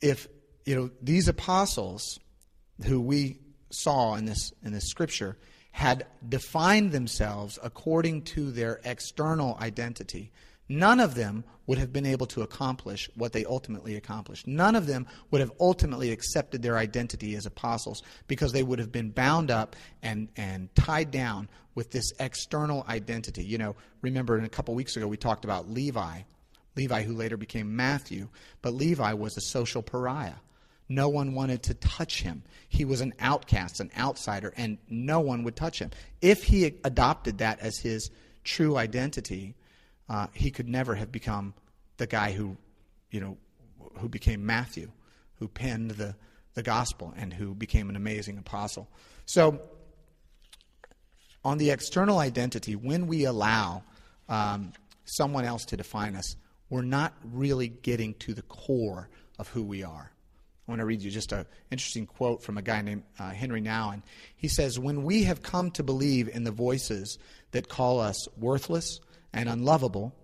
If 0.00 0.28
you 0.64 0.76
know 0.76 0.90
these 1.02 1.26
apostles 1.26 2.20
who 2.86 3.00
we 3.00 3.40
saw 3.70 4.14
in 4.14 4.26
this 4.26 4.52
in 4.62 4.72
this 4.72 4.86
scripture 4.86 5.36
had 5.72 6.06
defined 6.28 6.92
themselves 6.92 7.58
according 7.60 8.22
to 8.22 8.52
their 8.52 8.80
external 8.84 9.58
identity, 9.60 10.30
none 10.68 11.00
of 11.00 11.14
them 11.14 11.44
would 11.66 11.78
have 11.78 11.92
been 11.92 12.06
able 12.06 12.26
to 12.26 12.42
accomplish 12.42 13.10
what 13.14 13.32
they 13.32 13.44
ultimately 13.44 13.94
accomplished. 13.96 14.46
None 14.46 14.74
of 14.74 14.86
them 14.86 15.06
would 15.30 15.40
have 15.40 15.52
ultimately 15.60 16.10
accepted 16.10 16.62
their 16.62 16.78
identity 16.78 17.36
as 17.36 17.44
apostles 17.44 18.02
because 18.26 18.52
they 18.52 18.62
would 18.62 18.78
have 18.78 18.90
been 18.90 19.10
bound 19.10 19.50
up 19.50 19.76
and, 20.02 20.28
and 20.36 20.74
tied 20.74 21.10
down 21.10 21.48
with 21.74 21.90
this 21.90 22.10
external 22.18 22.84
identity. 22.88 23.44
You 23.44 23.58
know, 23.58 23.76
remember 24.00 24.38
in 24.38 24.44
a 24.44 24.48
couple 24.48 24.74
weeks 24.74 24.96
ago 24.96 25.06
we 25.06 25.18
talked 25.18 25.44
about 25.44 25.68
Levi, 25.68 26.22
Levi 26.74 27.02
who 27.02 27.12
later 27.12 27.36
became 27.36 27.76
Matthew, 27.76 28.28
but 28.62 28.72
Levi 28.72 29.12
was 29.12 29.36
a 29.36 29.42
social 29.42 29.82
pariah. 29.82 30.40
No 30.88 31.10
one 31.10 31.34
wanted 31.34 31.62
to 31.64 31.74
touch 31.74 32.22
him. 32.22 32.42
He 32.68 32.86
was 32.86 33.02
an 33.02 33.12
outcast, 33.20 33.80
an 33.80 33.90
outsider, 33.98 34.54
and 34.56 34.78
no 34.88 35.20
one 35.20 35.42
would 35.42 35.54
touch 35.54 35.80
him. 35.80 35.90
If 36.22 36.44
he 36.44 36.64
adopted 36.64 37.38
that 37.38 37.60
as 37.60 37.78
his 37.78 38.10
true 38.42 38.78
identity, 38.78 39.54
uh, 40.08 40.28
he 40.32 40.50
could 40.50 40.68
never 40.68 40.94
have 40.94 41.12
become 41.12 41.54
the 41.96 42.06
guy 42.06 42.32
who, 42.32 42.56
you 43.10 43.20
know, 43.20 43.36
who 43.98 44.08
became 44.08 44.44
Matthew, 44.44 44.90
who 45.36 45.48
penned 45.48 45.92
the, 45.92 46.14
the 46.54 46.62
gospel, 46.62 47.12
and 47.16 47.32
who 47.32 47.54
became 47.54 47.88
an 47.88 47.96
amazing 47.96 48.38
apostle. 48.38 48.88
So, 49.26 49.60
on 51.44 51.58
the 51.58 51.70
external 51.70 52.18
identity, 52.18 52.74
when 52.74 53.06
we 53.06 53.24
allow 53.24 53.82
um, 54.28 54.72
someone 55.04 55.44
else 55.44 55.64
to 55.66 55.76
define 55.76 56.16
us, 56.16 56.36
we're 56.68 56.82
not 56.82 57.14
really 57.24 57.68
getting 57.68 58.14
to 58.14 58.34
the 58.34 58.42
core 58.42 59.08
of 59.38 59.48
who 59.48 59.62
we 59.62 59.82
are. 59.82 60.10
I 60.66 60.70
want 60.70 60.80
to 60.80 60.84
read 60.84 61.00
you 61.00 61.10
just 61.10 61.32
an 61.32 61.46
interesting 61.70 62.04
quote 62.04 62.42
from 62.42 62.58
a 62.58 62.62
guy 62.62 62.82
named 62.82 63.04
uh, 63.18 63.30
Henry 63.30 63.62
Nouwen. 63.62 64.02
He 64.36 64.48
says, 64.48 64.78
When 64.78 65.02
we 65.04 65.24
have 65.24 65.42
come 65.42 65.70
to 65.72 65.82
believe 65.82 66.28
in 66.28 66.44
the 66.44 66.50
voices 66.50 67.18
that 67.52 67.68
call 67.68 68.00
us 68.00 68.28
worthless 68.36 69.00
and 69.32 69.48
unlovable, 69.48 70.14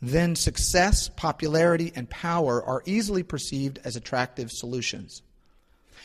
then 0.00 0.36
success, 0.36 1.08
popularity, 1.08 1.92
and 1.94 2.08
power 2.08 2.62
are 2.62 2.82
easily 2.84 3.22
perceived 3.22 3.78
as 3.84 3.96
attractive 3.96 4.50
solutions. 4.52 5.22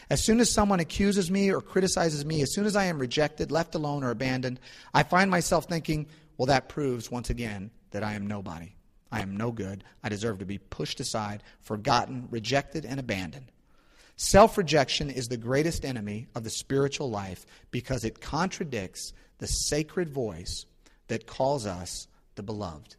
As 0.09 0.23
soon 0.23 0.39
as 0.39 0.51
someone 0.51 0.79
accuses 0.79 1.29
me 1.29 1.51
or 1.51 1.61
criticizes 1.61 2.25
me, 2.25 2.41
as 2.41 2.53
soon 2.53 2.65
as 2.65 2.75
I 2.75 2.85
am 2.85 2.99
rejected, 2.99 3.51
left 3.51 3.75
alone, 3.75 4.03
or 4.03 4.11
abandoned, 4.11 4.59
I 4.93 5.03
find 5.03 5.29
myself 5.29 5.65
thinking, 5.65 6.07
well, 6.37 6.47
that 6.47 6.69
proves 6.69 7.11
once 7.11 7.29
again 7.29 7.71
that 7.91 8.03
I 8.03 8.13
am 8.13 8.27
nobody. 8.27 8.75
I 9.11 9.21
am 9.21 9.35
no 9.35 9.51
good. 9.51 9.83
I 10.03 10.09
deserve 10.09 10.39
to 10.39 10.45
be 10.45 10.57
pushed 10.57 10.99
aside, 10.99 11.43
forgotten, 11.61 12.27
rejected, 12.31 12.85
and 12.85 12.99
abandoned. 12.99 13.51
Self 14.15 14.57
rejection 14.57 15.09
is 15.09 15.27
the 15.27 15.37
greatest 15.37 15.83
enemy 15.83 16.27
of 16.35 16.43
the 16.43 16.49
spiritual 16.49 17.09
life 17.09 17.45
because 17.71 18.05
it 18.05 18.21
contradicts 18.21 19.13
the 19.39 19.47
sacred 19.47 20.09
voice 20.09 20.65
that 21.07 21.27
calls 21.27 21.65
us 21.65 22.07
the 22.35 22.43
beloved. 22.43 22.95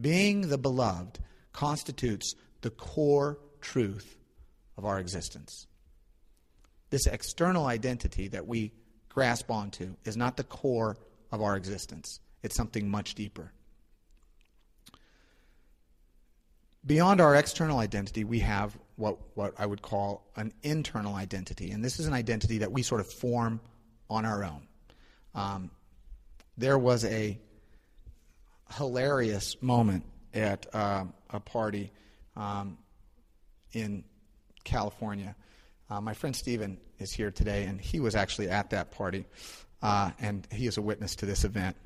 Being 0.00 0.48
the 0.48 0.58
beloved 0.58 1.18
constitutes 1.52 2.34
the 2.62 2.70
core 2.70 3.38
truth 3.60 4.16
of 4.76 4.84
our 4.84 4.98
existence. 4.98 5.66
This 6.90 7.06
external 7.06 7.66
identity 7.66 8.28
that 8.28 8.46
we 8.46 8.72
grasp 9.08 9.50
onto 9.50 9.94
is 10.04 10.16
not 10.16 10.36
the 10.36 10.44
core 10.44 10.96
of 11.30 11.42
our 11.42 11.56
existence, 11.56 12.20
it's 12.42 12.54
something 12.54 12.88
much 12.88 13.14
deeper. 13.14 13.52
Beyond 16.86 17.20
our 17.20 17.34
external 17.34 17.78
identity, 17.78 18.24
we 18.24 18.40
have 18.40 18.76
what, 18.96 19.18
what 19.34 19.54
I 19.58 19.64
would 19.64 19.80
call 19.80 20.30
an 20.36 20.52
internal 20.62 21.14
identity. 21.14 21.70
And 21.70 21.82
this 21.82 21.98
is 21.98 22.06
an 22.06 22.12
identity 22.12 22.58
that 22.58 22.70
we 22.70 22.82
sort 22.82 23.00
of 23.00 23.10
form 23.10 23.60
on 24.10 24.26
our 24.26 24.44
own. 24.44 24.68
Um, 25.34 25.70
there 26.58 26.78
was 26.78 27.04
a 27.06 27.38
hilarious 28.72 29.56
moment 29.60 30.04
at 30.32 30.66
uh, 30.74 31.04
a 31.30 31.40
party 31.40 31.92
um, 32.36 32.78
in 33.72 34.04
California. 34.64 35.36
Uh, 35.90 36.00
my 36.00 36.14
friend 36.14 36.34
Stephen 36.34 36.78
is 36.98 37.12
here 37.12 37.30
today, 37.30 37.64
and 37.64 37.80
he 37.80 38.00
was 38.00 38.14
actually 38.14 38.48
at 38.48 38.70
that 38.70 38.90
party, 38.90 39.26
uh, 39.82 40.10
and 40.18 40.46
he 40.50 40.66
is 40.66 40.76
a 40.76 40.82
witness 40.82 41.16
to 41.16 41.26
this 41.26 41.44
event. 41.44 41.76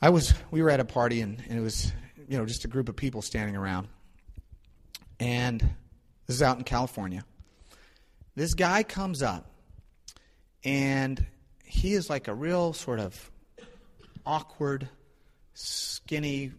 I 0.00 0.10
was, 0.10 0.34
we 0.50 0.62
were 0.62 0.70
at 0.70 0.80
a 0.80 0.84
party, 0.84 1.22
and, 1.22 1.42
and 1.48 1.58
it 1.58 1.62
was, 1.62 1.92
you 2.28 2.36
know, 2.36 2.44
just 2.44 2.64
a 2.64 2.68
group 2.68 2.88
of 2.88 2.96
people 2.96 3.22
standing 3.22 3.56
around. 3.56 3.88
And 5.18 5.60
this 6.26 6.36
is 6.36 6.42
out 6.42 6.58
in 6.58 6.64
California. 6.64 7.24
This 8.34 8.52
guy 8.52 8.82
comes 8.82 9.22
up, 9.22 9.50
and 10.62 11.24
he 11.64 11.94
is 11.94 12.10
like 12.10 12.28
a 12.28 12.34
real 12.34 12.74
sort 12.74 13.00
of 13.00 13.30
awkward, 14.26 14.88
skinny, 15.56 16.52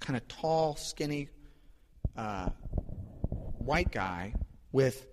kind 0.00 0.16
of 0.16 0.26
tall, 0.28 0.76
skinny 0.76 1.28
uh, 2.16 2.48
white 3.58 3.90
guy 3.90 4.34
with 4.70 5.06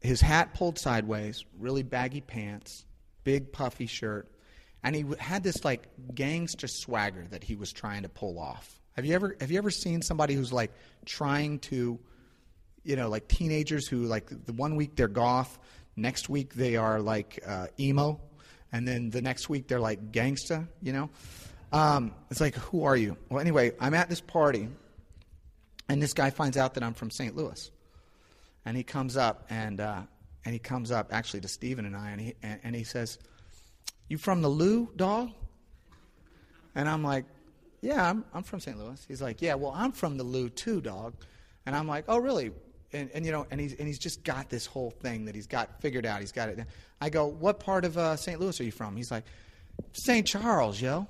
his 0.00 0.20
hat 0.20 0.54
pulled 0.54 0.78
sideways, 0.78 1.44
really 1.58 1.82
baggy 1.82 2.20
pants, 2.20 2.84
big 3.22 3.52
puffy 3.52 3.86
shirt, 3.86 4.30
and 4.82 4.94
he 4.94 5.04
had 5.18 5.42
this 5.42 5.64
like 5.64 5.88
gangster 6.14 6.68
swagger 6.68 7.26
that 7.30 7.44
he 7.44 7.54
was 7.54 7.72
trying 7.72 8.02
to 8.02 8.08
pull 8.08 8.38
off. 8.38 8.80
Have 8.92 9.04
you 9.04 9.14
ever 9.14 9.36
have 9.40 9.50
you 9.50 9.58
ever 9.58 9.70
seen 9.70 10.02
somebody 10.02 10.34
who's 10.34 10.52
like 10.52 10.72
trying 11.04 11.58
to, 11.60 11.98
you 12.82 12.96
know, 12.96 13.08
like 13.08 13.28
teenagers 13.28 13.86
who 13.88 14.04
like 14.04 14.30
the 14.46 14.52
one 14.52 14.76
week 14.76 14.96
they're 14.96 15.08
goth, 15.08 15.58
next 15.96 16.28
week 16.28 16.54
they 16.54 16.76
are 16.76 17.00
like 17.00 17.42
uh, 17.46 17.66
emo, 17.78 18.20
and 18.72 18.86
then 18.86 19.10
the 19.10 19.22
next 19.22 19.48
week 19.48 19.68
they're 19.68 19.80
like 19.80 20.12
gangsta, 20.12 20.68
you 20.82 20.92
know? 20.92 21.10
Um, 21.72 22.12
it's 22.30 22.40
like, 22.40 22.54
who 22.54 22.84
are 22.84 22.96
you? 22.96 23.16
Well, 23.28 23.40
anyway, 23.40 23.72
I'm 23.80 23.94
at 23.94 24.08
this 24.08 24.20
party, 24.20 24.68
and 25.88 26.02
this 26.02 26.12
guy 26.12 26.30
finds 26.30 26.56
out 26.56 26.74
that 26.74 26.82
I'm 26.82 26.94
from 26.94 27.10
St. 27.10 27.36
Louis, 27.36 27.70
and 28.64 28.76
he 28.76 28.82
comes 28.82 29.16
up 29.16 29.46
and 29.50 29.80
uh, 29.80 30.02
and 30.44 30.52
he 30.52 30.58
comes 30.58 30.90
up 30.90 31.08
actually 31.12 31.40
to 31.40 31.48
Stephen 31.48 31.84
and 31.84 31.96
I, 31.96 32.10
and 32.10 32.20
he 32.20 32.34
and, 32.42 32.60
and 32.64 32.76
he 32.76 32.84
says, 32.84 33.18
"You 34.08 34.18
from 34.18 34.42
the 34.42 34.48
Lou, 34.48 34.90
dog?" 34.96 35.30
And 36.76 36.88
I'm 36.88 37.04
like, 37.04 37.24
yeah, 37.84 38.08
I'm, 38.08 38.24
I'm 38.32 38.42
from 38.42 38.60
St. 38.60 38.78
Louis. 38.78 39.04
He's 39.06 39.20
like, 39.20 39.42
Yeah, 39.42 39.54
well, 39.54 39.72
I'm 39.76 39.92
from 39.92 40.16
the 40.16 40.24
Lou 40.24 40.48
too, 40.48 40.80
dog. 40.80 41.14
And 41.66 41.76
I'm 41.76 41.86
like, 41.86 42.06
Oh, 42.08 42.16
really? 42.16 42.50
And, 42.94 43.10
and 43.12 43.26
you 43.26 43.32
know, 43.32 43.46
and 43.50 43.60
he's, 43.60 43.74
and 43.74 43.86
he's 43.86 43.98
just 43.98 44.24
got 44.24 44.48
this 44.48 44.64
whole 44.64 44.90
thing 44.90 45.26
that 45.26 45.34
he's 45.34 45.46
got 45.46 45.82
figured 45.82 46.06
out. 46.06 46.20
He's 46.20 46.32
got 46.32 46.48
it. 46.48 46.58
I 47.00 47.10
go, 47.10 47.26
What 47.26 47.60
part 47.60 47.84
of 47.84 47.98
uh, 47.98 48.16
St. 48.16 48.40
Louis 48.40 48.58
are 48.58 48.64
you 48.64 48.72
from? 48.72 48.96
He's 48.96 49.10
like, 49.10 49.24
St. 49.92 50.26
Charles, 50.26 50.80
yo. 50.80 51.06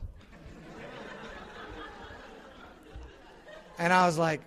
And 3.78 3.92
I 3.92 4.06
was 4.06 4.18
like, 4.18 4.40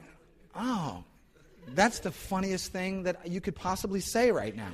Oh, 0.56 1.04
that's 1.70 2.00
the 2.00 2.12
funniest 2.12 2.72
thing 2.72 3.04
that 3.04 3.28
you 3.28 3.42
could 3.42 3.56
possibly 3.56 4.00
say 4.00 4.32
right 4.32 4.56
now. 4.56 4.72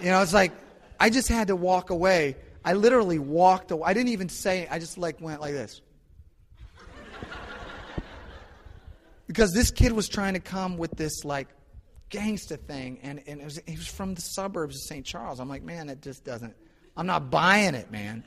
You 0.00 0.10
know, 0.10 0.22
it's 0.22 0.34
like, 0.34 0.52
I 1.00 1.10
just 1.10 1.28
had 1.28 1.48
to 1.48 1.56
walk 1.56 1.90
away 1.90 2.36
I 2.66 2.72
literally 2.72 3.20
walked 3.20 3.70
away. 3.70 3.84
I 3.86 3.94
didn't 3.94 4.08
even 4.08 4.28
say, 4.28 4.66
I 4.68 4.80
just 4.80 4.98
like 4.98 5.20
went 5.20 5.40
like 5.40 5.52
this. 5.52 5.80
because 9.28 9.52
this 9.52 9.70
kid 9.70 9.92
was 9.92 10.08
trying 10.08 10.34
to 10.34 10.40
come 10.40 10.76
with 10.76 10.90
this 10.96 11.24
like 11.24 11.46
gangsta 12.10 12.58
thing, 12.58 12.98
and, 13.04 13.22
and 13.28 13.40
it 13.40 13.44
was, 13.44 13.60
he 13.66 13.76
was 13.76 13.86
from 13.86 14.14
the 14.16 14.20
suburbs 14.20 14.74
of 14.74 14.82
St. 14.82 15.06
Charles. 15.06 15.38
I'm 15.38 15.48
like, 15.48 15.62
man, 15.62 15.88
it 15.88 16.02
just 16.02 16.24
doesn't, 16.24 16.56
I'm 16.96 17.06
not 17.06 17.30
buying 17.30 17.76
it, 17.76 17.92
man. 17.92 18.24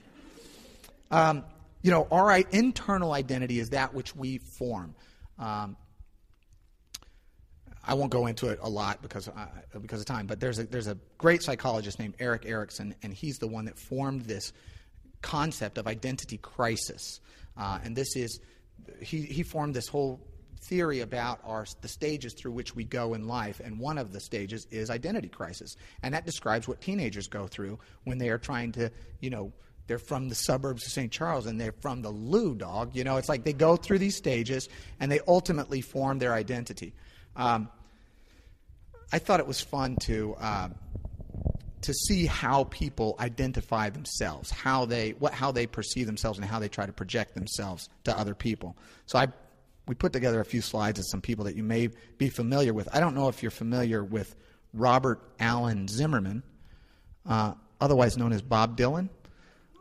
Um, 1.11 1.43
you 1.81 1.91
know, 1.91 2.07
our 2.11 2.37
internal 2.51 3.13
identity 3.13 3.59
is 3.59 3.69
that 3.69 3.93
which 3.93 4.15
we 4.15 4.37
form. 4.37 4.95
Um, 5.37 5.77
I 7.83 7.93
won't 7.93 8.11
go 8.11 8.27
into 8.27 8.49
it 8.49 8.59
a 8.61 8.69
lot 8.69 9.01
because 9.01 9.27
uh, 9.27 9.47
because 9.81 9.99
of 10.01 10.05
time, 10.05 10.27
but 10.27 10.39
there's 10.39 10.59
a 10.59 10.63
there's 10.65 10.87
a 10.87 10.97
great 11.17 11.41
psychologist 11.41 11.97
named 11.97 12.15
Erik 12.19 12.45
Erikson, 12.45 12.93
and 13.01 13.13
he's 13.13 13.39
the 13.39 13.47
one 13.47 13.65
that 13.65 13.79
formed 13.79 14.23
this 14.23 14.53
concept 15.21 15.77
of 15.77 15.87
identity 15.87 16.37
crisis. 16.37 17.19
Uh, 17.57 17.79
and 17.83 17.95
this 17.95 18.15
is 18.15 18.39
he 19.01 19.21
he 19.21 19.43
formed 19.43 19.73
this 19.73 19.87
whole 19.87 20.19
theory 20.61 20.99
about 20.99 21.39
our, 21.45 21.65
the 21.81 21.87
stages 21.87 22.33
through 22.33 22.51
which 22.51 22.75
we 22.75 22.83
go 22.83 23.13
in 23.13 23.27
life, 23.27 23.61
and 23.63 23.79
one 23.79 23.97
of 23.97 24.11
the 24.11 24.19
stages 24.19 24.67
is 24.71 24.89
identity 24.89 25.29
crisis. 25.29 25.75
And 26.03 26.13
that 26.13 26.25
describes 26.25 26.67
what 26.67 26.81
teenagers 26.81 27.27
go 27.27 27.47
through 27.47 27.79
when 28.03 28.17
they 28.17 28.29
are 28.29 28.37
trying 28.37 28.73
to, 28.73 28.91
you 29.21 29.29
know, 29.29 29.53
they're 29.89 29.97
from 29.97 30.29
the 30.29 30.35
suburbs 30.35 30.85
of 30.85 30.91
St. 30.91 31.11
Charles 31.11 31.47
and 31.47 31.59
they're 31.59 31.73
from 31.81 32.03
the 32.03 32.11
Lou 32.11 32.53
dog. 32.53 32.95
You 32.95 33.03
know, 33.03 33.17
it's 33.17 33.27
like 33.27 33.43
they 33.43 33.53
go 33.53 33.75
through 33.75 33.97
these 33.97 34.15
stages 34.15 34.69
and 34.99 35.11
they 35.11 35.19
ultimately 35.27 35.81
form 35.81 36.19
their 36.19 36.31
identity. 36.31 36.93
Um, 37.35 37.69
I 39.11 39.17
thought 39.17 39.39
it 39.39 39.47
was 39.47 39.59
fun 39.59 39.97
to. 40.03 40.35
Uh, 40.39 40.69
to 41.81 41.93
see 41.93 42.25
how 42.25 42.65
people 42.65 43.15
identify 43.21 43.89
themselves, 43.89 44.51
how 44.51 44.83
they 44.83 45.11
what 45.11 45.33
how 45.33 45.53
they 45.53 45.65
perceive 45.65 46.05
themselves, 46.07 46.37
and 46.37 46.45
how 46.45 46.59
they 46.59 46.67
try 46.67 46.85
to 46.85 46.91
project 46.91 47.35
themselves 47.35 47.87
to 48.03 48.11
other 48.19 48.35
people. 48.35 48.75
So 49.05 49.17
I 49.17 49.27
we 49.87 49.95
put 49.95 50.11
together 50.11 50.41
a 50.41 50.45
few 50.45 50.59
slides 50.59 50.99
of 50.99 51.05
some 51.07 51.21
people 51.21 51.45
that 51.45 51.55
you 51.55 51.63
may 51.63 51.87
be 52.17 52.27
familiar 52.27 52.73
with. 52.73 52.89
I 52.93 52.99
don't 52.99 53.15
know 53.15 53.29
if 53.29 53.41
you're 53.41 53.49
familiar 53.49 54.03
with 54.03 54.35
Robert 54.73 55.21
Allen 55.39 55.87
Zimmerman, 55.87 56.43
uh, 57.25 57.53
otherwise 57.79 58.17
known 58.17 58.33
as 58.33 58.41
Bob 58.41 58.77
Dylan. 58.77 59.07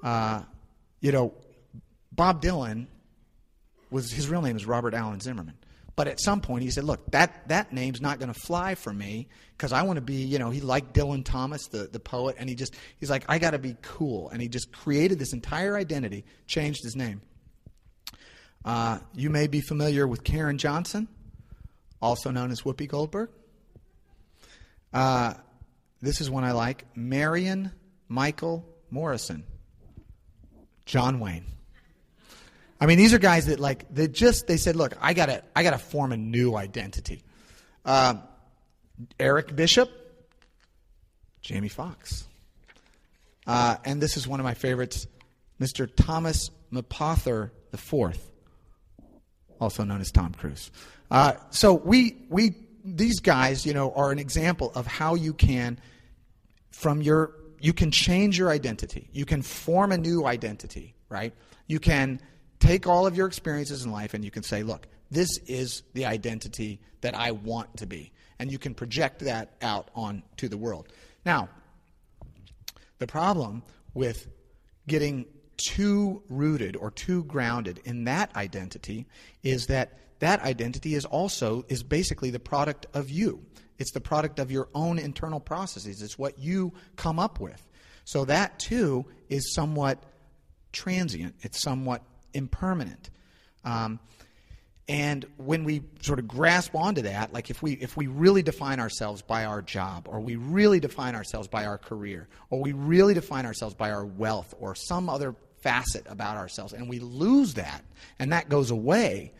Uh, 0.02 0.42
you 1.00 1.12
know, 1.12 1.34
Bob 2.12 2.42
Dylan 2.42 2.86
was 3.90 4.10
his 4.10 4.28
real 4.28 4.42
name 4.42 4.56
is 4.56 4.66
Robert 4.66 4.94
Allen 4.94 5.20
Zimmerman. 5.20 5.54
But 5.96 6.06
at 6.06 6.20
some 6.20 6.40
point, 6.40 6.62
he 6.62 6.70
said, 6.70 6.84
"Look, 6.84 7.10
that 7.10 7.48
that 7.48 7.72
name's 7.72 8.00
not 8.00 8.20
going 8.20 8.32
to 8.32 8.40
fly 8.40 8.76
for 8.76 8.92
me 8.92 9.26
because 9.56 9.72
I 9.72 9.82
want 9.82 9.96
to 9.96 10.00
be." 10.00 10.22
You 10.22 10.38
know, 10.38 10.50
he 10.50 10.60
liked 10.60 10.94
Dylan 10.94 11.24
Thomas, 11.24 11.66
the 11.66 11.88
the 11.90 11.98
poet, 11.98 12.36
and 12.38 12.48
he 12.48 12.54
just 12.54 12.76
he's 13.00 13.10
like, 13.10 13.24
"I 13.28 13.40
got 13.40 13.50
to 13.50 13.58
be 13.58 13.76
cool," 13.82 14.28
and 14.28 14.40
he 14.40 14.46
just 14.46 14.70
created 14.70 15.18
this 15.18 15.32
entire 15.32 15.76
identity, 15.76 16.24
changed 16.46 16.84
his 16.84 16.94
name. 16.94 17.20
Uh, 18.64 19.00
you 19.12 19.28
may 19.28 19.48
be 19.48 19.60
familiar 19.60 20.06
with 20.06 20.22
Caryn 20.22 20.58
Johnson, 20.58 21.08
also 22.00 22.30
known 22.30 22.52
as 22.52 22.62
Whoopi 22.62 22.86
Goldberg. 22.86 23.30
Uh, 24.92 25.34
this 26.00 26.20
is 26.20 26.30
one 26.30 26.44
I 26.44 26.52
like 26.52 26.84
Marion 26.96 27.72
Michael 28.08 28.64
Morrison, 28.90 29.42
John 30.88 31.20
Wayne. 31.20 31.44
I 32.80 32.86
mean, 32.86 32.96
these 32.96 33.12
are 33.12 33.18
guys 33.18 33.46
that 33.46 33.60
like 33.60 33.92
they 33.94 34.08
just 34.08 34.46
they 34.46 34.56
said, 34.56 34.74
look, 34.74 34.94
I 35.00 35.12
gotta 35.12 35.44
I 35.54 35.62
gotta 35.62 35.78
form 35.78 36.12
a 36.12 36.16
new 36.16 36.56
identity. 36.56 37.22
Uh, 37.84 38.14
Eric 39.20 39.54
Bishop, 39.54 39.90
Jamie 41.42 41.68
Foxx, 41.68 42.26
uh, 43.46 43.76
and 43.84 44.00
this 44.00 44.16
is 44.16 44.26
one 44.26 44.40
of 44.40 44.44
my 44.44 44.54
favorites, 44.54 45.06
Mr. 45.60 45.88
Thomas 45.94 46.50
Mapother 46.72 47.50
the 47.70 47.78
Fourth 47.78 48.30
also 49.60 49.84
known 49.84 50.00
as 50.00 50.10
Tom 50.10 50.32
Cruise. 50.32 50.70
Uh, 51.10 51.34
so 51.50 51.74
we 51.74 52.16
we 52.30 52.54
these 52.82 53.20
guys, 53.20 53.66
you 53.66 53.74
know, 53.74 53.92
are 53.92 54.10
an 54.10 54.18
example 54.18 54.72
of 54.74 54.86
how 54.86 55.16
you 55.16 55.34
can 55.34 55.78
from 56.70 57.02
your 57.02 57.34
you 57.60 57.72
can 57.72 57.90
change 57.90 58.38
your 58.38 58.50
identity. 58.50 59.08
You 59.12 59.24
can 59.24 59.42
form 59.42 59.92
a 59.92 59.98
new 59.98 60.26
identity, 60.26 60.94
right? 61.08 61.32
You 61.66 61.80
can 61.80 62.20
take 62.60 62.86
all 62.86 63.06
of 63.06 63.16
your 63.16 63.26
experiences 63.26 63.84
in 63.84 63.92
life 63.92 64.14
and 64.14 64.24
you 64.24 64.30
can 64.30 64.42
say, 64.42 64.62
look, 64.62 64.86
this 65.10 65.38
is 65.46 65.82
the 65.94 66.06
identity 66.06 66.80
that 67.00 67.14
I 67.14 67.32
want 67.32 67.78
to 67.78 67.86
be. 67.86 68.12
And 68.38 68.52
you 68.52 68.58
can 68.58 68.74
project 68.74 69.20
that 69.20 69.54
out 69.62 69.90
onto 69.94 70.48
the 70.48 70.56
world. 70.56 70.88
Now, 71.24 71.48
the 72.98 73.06
problem 73.06 73.62
with 73.94 74.26
getting 74.86 75.26
too 75.56 76.22
rooted 76.28 76.76
or 76.76 76.90
too 76.90 77.24
grounded 77.24 77.80
in 77.84 78.04
that 78.04 78.34
identity 78.36 79.06
is 79.42 79.66
that 79.66 79.98
that 80.20 80.40
identity 80.42 80.94
is 80.94 81.04
also 81.04 81.64
is 81.68 81.82
basically 81.82 82.30
the 82.30 82.40
product 82.40 82.86
of 82.94 83.10
you 83.10 83.44
it's 83.78 83.92
the 83.92 84.00
product 84.00 84.38
of 84.38 84.50
your 84.50 84.68
own 84.74 84.98
internal 84.98 85.40
processes 85.40 86.02
it's 86.02 86.18
what 86.18 86.38
you 86.38 86.72
come 86.96 87.18
up 87.18 87.40
with 87.40 87.66
so 88.04 88.24
that 88.24 88.58
too 88.58 89.04
is 89.28 89.54
somewhat 89.54 90.02
transient 90.72 91.34
it's 91.42 91.62
somewhat 91.62 92.02
impermanent 92.34 93.10
um, 93.64 94.00
and 94.88 95.26
when 95.36 95.64
we 95.64 95.82
sort 96.00 96.18
of 96.18 96.26
grasp 96.26 96.74
onto 96.74 97.02
that, 97.02 97.30
like 97.30 97.50
if 97.50 97.62
we 97.62 97.72
if 97.72 97.94
we 97.94 98.06
really 98.06 98.42
define 98.42 98.80
ourselves 98.80 99.20
by 99.20 99.44
our 99.44 99.60
job, 99.60 100.08
or 100.08 100.18
we 100.18 100.36
really 100.36 100.80
define 100.80 101.14
ourselves 101.14 101.46
by 101.46 101.66
our 101.66 101.76
career, 101.76 102.26
or 102.48 102.62
we 102.62 102.72
really 102.72 103.12
define 103.12 103.44
ourselves 103.44 103.74
by 103.74 103.90
our 103.90 104.06
wealth, 104.06 104.54
or 104.58 104.74
some 104.74 105.10
other 105.10 105.34
facet 105.60 106.06
about 106.08 106.36
ourselves 106.36 106.72
and 106.72 106.88
we 106.88 107.00
lose 107.00 107.54
that 107.54 107.84
and 108.20 108.32
that 108.32 108.48
goes 108.48 108.70
away, 108.70 109.32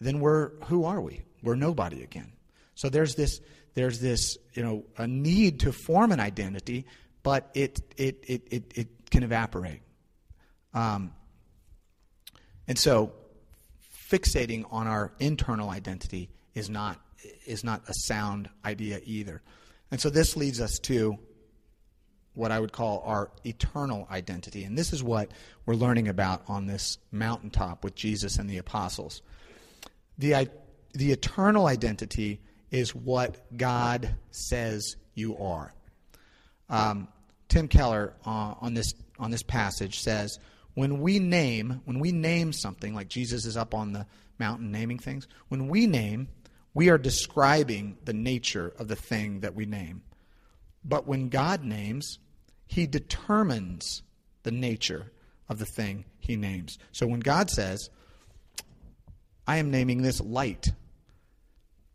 then 0.00 0.20
we're 0.20 0.50
who 0.64 0.84
are 0.84 1.00
we? 1.00 1.22
We're 1.42 1.56
nobody 1.56 2.02
again. 2.02 2.32
So 2.80 2.88
there's 2.88 3.14
this 3.14 3.42
there's 3.74 4.00
this 4.00 4.38
you 4.54 4.62
know 4.62 4.84
a 4.96 5.06
need 5.06 5.60
to 5.60 5.70
form 5.70 6.12
an 6.12 6.20
identity, 6.20 6.86
but 7.22 7.50
it 7.52 7.78
it 7.98 8.24
it 8.26 8.42
it, 8.50 8.72
it 8.74 9.10
can 9.10 9.22
evaporate. 9.22 9.82
Um, 10.72 11.12
and 12.66 12.78
so 12.78 13.12
fixating 14.10 14.64
on 14.70 14.86
our 14.86 15.12
internal 15.18 15.68
identity 15.68 16.30
is 16.54 16.70
not 16.70 16.98
is 17.44 17.62
not 17.64 17.82
a 17.86 17.92
sound 17.92 18.48
idea 18.64 19.02
either. 19.04 19.42
And 19.90 20.00
so 20.00 20.08
this 20.08 20.34
leads 20.34 20.58
us 20.58 20.78
to 20.84 21.18
what 22.32 22.50
I 22.50 22.60
would 22.60 22.72
call 22.72 23.02
our 23.04 23.30
eternal 23.44 24.08
identity. 24.10 24.64
And 24.64 24.78
this 24.78 24.94
is 24.94 25.02
what 25.02 25.32
we're 25.66 25.74
learning 25.74 26.08
about 26.08 26.44
on 26.48 26.64
this 26.64 26.96
mountaintop 27.12 27.84
with 27.84 27.94
Jesus 27.94 28.38
and 28.38 28.48
the 28.48 28.56
apostles. 28.56 29.20
The, 30.16 30.48
the 30.94 31.12
eternal 31.12 31.66
identity 31.66 32.40
is 32.70 32.94
what 32.94 33.56
God 33.56 34.14
says 34.30 34.96
you 35.14 35.36
are. 35.38 35.72
Um, 36.68 37.08
Tim 37.48 37.68
Keller 37.68 38.14
uh, 38.24 38.54
on 38.60 38.74
this 38.74 38.94
on 39.18 39.30
this 39.30 39.42
passage 39.42 40.00
says, 40.00 40.38
when 40.74 41.00
we 41.00 41.18
name 41.18 41.82
when 41.84 41.98
we 41.98 42.12
name 42.12 42.52
something 42.52 42.94
like 42.94 43.08
Jesus 43.08 43.44
is 43.44 43.56
up 43.56 43.74
on 43.74 43.92
the 43.92 44.06
mountain 44.38 44.70
naming 44.70 44.98
things, 44.98 45.26
when 45.48 45.68
we 45.68 45.86
name, 45.86 46.28
we 46.72 46.88
are 46.88 46.98
describing 46.98 47.98
the 48.04 48.12
nature 48.12 48.72
of 48.78 48.88
the 48.88 48.96
thing 48.96 49.40
that 49.40 49.54
we 49.54 49.66
name. 49.66 50.02
But 50.84 51.06
when 51.06 51.28
God 51.28 51.64
names, 51.64 52.18
he 52.66 52.86
determines 52.86 54.02
the 54.44 54.52
nature 54.52 55.10
of 55.48 55.58
the 55.58 55.66
thing 55.66 56.04
he 56.18 56.36
names. 56.36 56.78
So 56.92 57.06
when 57.06 57.20
God 57.20 57.50
says, 57.50 57.90
I 59.46 59.56
am 59.56 59.70
naming 59.70 60.02
this 60.02 60.20
light, 60.20 60.72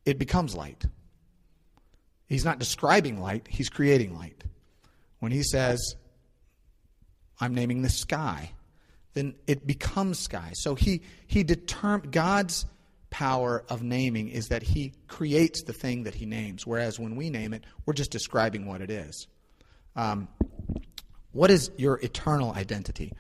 it 0.06 0.20
becomes 0.20 0.56
light. 0.56 0.86
He's 2.28 2.46
not 2.46 2.60
describing 2.60 3.22
light, 3.22 3.48
he's 3.50 3.70
creating 3.70 4.16
light. 4.18 4.44
When 5.20 5.32
he 5.32 5.44
says, 5.44 5.96
I'm 7.40 7.54
naming 7.54 7.82
the 7.82 7.90
sky, 7.90 8.52
then 9.14 9.36
it 9.48 9.66
becomes 9.66 10.20
sky. 10.20 10.52
So 10.54 10.76
he, 10.76 11.02
he 11.28 11.44
determines 11.44 12.12
God's 12.12 12.66
power 13.10 13.64
of 13.70 13.82
naming 13.82 14.28
is 14.28 14.50
that 14.50 14.62
he 14.62 14.92
creates 15.08 15.64
the 15.64 15.74
thing 15.74 16.04
that 16.04 16.16
he 16.16 16.26
names, 16.26 16.68
whereas 16.68 17.00
when 17.00 17.16
we 17.16 17.30
name 17.30 17.54
it, 17.54 17.64
we're 17.86 17.94
just 17.94 18.12
describing 18.12 18.66
what 18.66 18.82
it 18.82 18.90
is. 18.90 19.28
Um, 19.96 20.28
what 21.32 21.50
is 21.50 21.72
your 21.78 21.98
eternal 22.02 22.52
identity? 22.54 23.14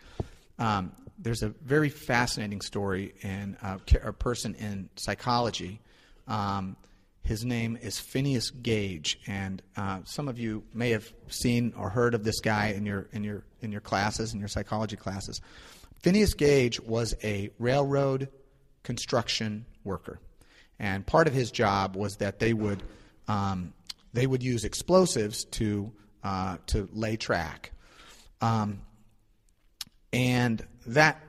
Um, 0.59 0.91
there's 1.17 1.43
a 1.43 1.49
very 1.49 1.89
fascinating 1.89 2.61
story 2.61 3.13
in 3.21 3.57
uh, 3.61 3.77
a 4.03 4.11
person 4.11 4.55
in 4.55 4.89
psychology. 4.97 5.79
Um, 6.27 6.77
his 7.23 7.43
name 7.43 7.77
is 7.81 7.99
Phineas 7.99 8.51
Gage, 8.51 9.19
and 9.25 9.61
uh, 9.75 9.99
some 10.03 10.27
of 10.27 10.38
you 10.38 10.63
may 10.73 10.91
have 10.91 11.11
seen 11.27 11.73
or 11.75 11.89
heard 11.89 12.13
of 12.13 12.23
this 12.23 12.39
guy 12.39 12.67
in 12.67 12.85
your 12.85 13.07
in 13.11 13.23
your 13.23 13.43
in 13.61 13.71
your 13.71 13.81
classes, 13.81 14.33
in 14.33 14.39
your 14.39 14.47
psychology 14.47 14.95
classes. 14.95 15.41
Phineas 16.01 16.35
Gage 16.35 16.79
was 16.79 17.15
a 17.23 17.49
railroad 17.57 18.29
construction 18.83 19.65
worker, 19.83 20.19
and 20.77 21.05
part 21.05 21.27
of 21.27 21.33
his 21.33 21.49
job 21.49 21.95
was 21.95 22.17
that 22.17 22.38
they 22.38 22.53
would 22.53 22.83
um, 23.27 23.73
they 24.13 24.27
would 24.27 24.43
use 24.43 24.63
explosives 24.63 25.45
to 25.45 25.91
uh, 26.23 26.57
to 26.67 26.88
lay 26.93 27.17
track. 27.17 27.71
Um, 28.39 28.81
and 30.13 30.65
that 30.88 31.21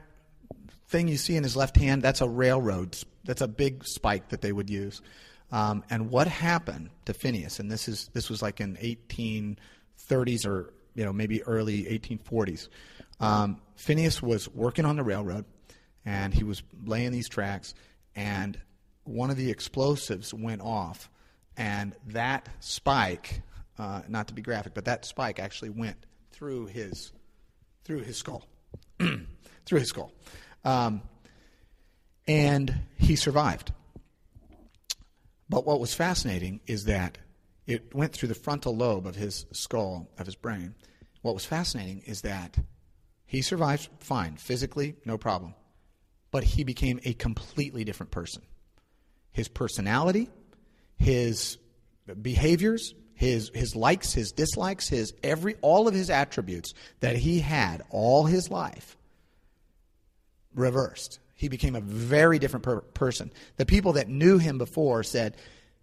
thing 0.89 1.09
you 1.09 1.17
see 1.17 1.37
in 1.37 1.43
his 1.43 1.57
left 1.57 1.77
hand, 1.77 2.03
that's 2.03 2.21
a 2.21 2.29
railroad. 2.29 2.97
That's 3.27 3.43
a 3.43 3.49
big 3.49 3.85
spike 3.85 4.29
that 4.31 4.41
they 4.41 4.53
would 4.53 4.71
use. 4.71 5.03
Um, 5.53 5.85
and 5.91 6.11
what 6.11 6.27
happened 6.27 6.91
to 7.05 7.15
Phineas? 7.15 7.61
And 7.61 7.71
this 7.71 7.89
is 7.89 8.11
this 8.13 8.29
was 8.29 8.43
like 8.43 8.61
in 8.61 8.77
1830s 8.77 10.47
or 10.47 10.73
you 10.95 11.05
know 11.05 11.13
maybe 11.13 11.43
early 11.45 11.85
1840s. 11.85 12.69
Um, 13.21 13.61
Phineas 13.77 14.23
was 14.23 14.49
working 14.49 14.85
on 14.85 14.97
the 14.97 15.05
railroad, 15.05 15.45
and 16.05 16.35
he 16.35 16.45
was 16.45 16.63
laying 16.85 17.13
these 17.13 17.29
tracks, 17.29 17.75
and 18.15 18.59
one 19.05 19.31
of 19.31 19.37
the 19.37 19.51
explosives 19.51 20.35
went 20.35 20.61
off, 20.61 21.09
and 21.57 21.95
that 22.09 22.49
spike, 22.61 23.43
uh, 23.79 24.03
not 24.09 24.29
to 24.29 24.35
be 24.35 24.43
graphic, 24.43 24.75
but 24.75 24.85
that 24.87 25.05
spike 25.05 25.39
actually 25.39 25.71
went 25.71 25.97
through 26.33 26.67
his 26.67 27.13
through 27.85 28.01
his 28.01 28.17
skull, 28.17 28.47
through 28.99 29.79
his 29.79 29.89
skull, 29.89 30.13
um, 30.65 31.03
and 32.27 32.81
he 32.99 33.17
survived. 33.17 33.73
But 35.49 35.67
what 35.67 35.81
was 35.81 35.95
fascinating 35.95 36.61
is 36.67 36.85
that 36.85 37.19
it 37.67 37.95
went 37.95 38.13
through 38.13 38.29
the 38.29 38.35
frontal 38.35 38.77
lobe 38.77 39.07
of 39.07 39.17
his 39.17 39.47
skull, 39.53 40.09
of 40.19 40.27
his 40.27 40.37
brain. 40.37 40.75
What 41.23 41.35
was 41.35 41.45
fascinating 41.45 42.03
is 42.07 42.23
that 42.23 42.59
he 43.27 43.43
survived 43.43 43.89
fine, 43.99 44.37
physically, 44.37 44.97
no 45.05 45.19
problem. 45.19 45.55
But 46.31 46.45
he 46.45 46.65
became 46.65 47.01
a 47.05 47.13
completely 47.15 47.85
different 47.85 48.13
person. 48.13 48.43
His 49.33 49.49
personality, 49.49 50.31
his 50.97 51.59
behaviors, 52.23 52.95
his, 53.15 53.51
his 53.55 53.75
likes, 53.75 54.13
his 54.13 54.33
dislikes, 54.33 54.89
his 54.89 55.15
every 55.23 55.57
all 55.63 55.89
of 55.89 55.95
his 55.95 56.11
attributes 56.11 56.73
that 57.01 57.17
he 57.17 57.41
had 57.41 57.83
all 57.91 58.25
his 58.25 58.51
life 58.51 58.97
reversed. 60.55 61.19
He 61.37 61.49
became 61.49 61.77
a 61.77 61.81
very 61.81 62.39
different 62.39 62.65
per- 62.65 62.81
person. 62.81 63.31
The 63.57 63.67
people 63.67 63.93
that 63.93 64.09
knew 64.09 64.39
him 64.39 64.59
before 64.59 65.03
said, 65.03 65.37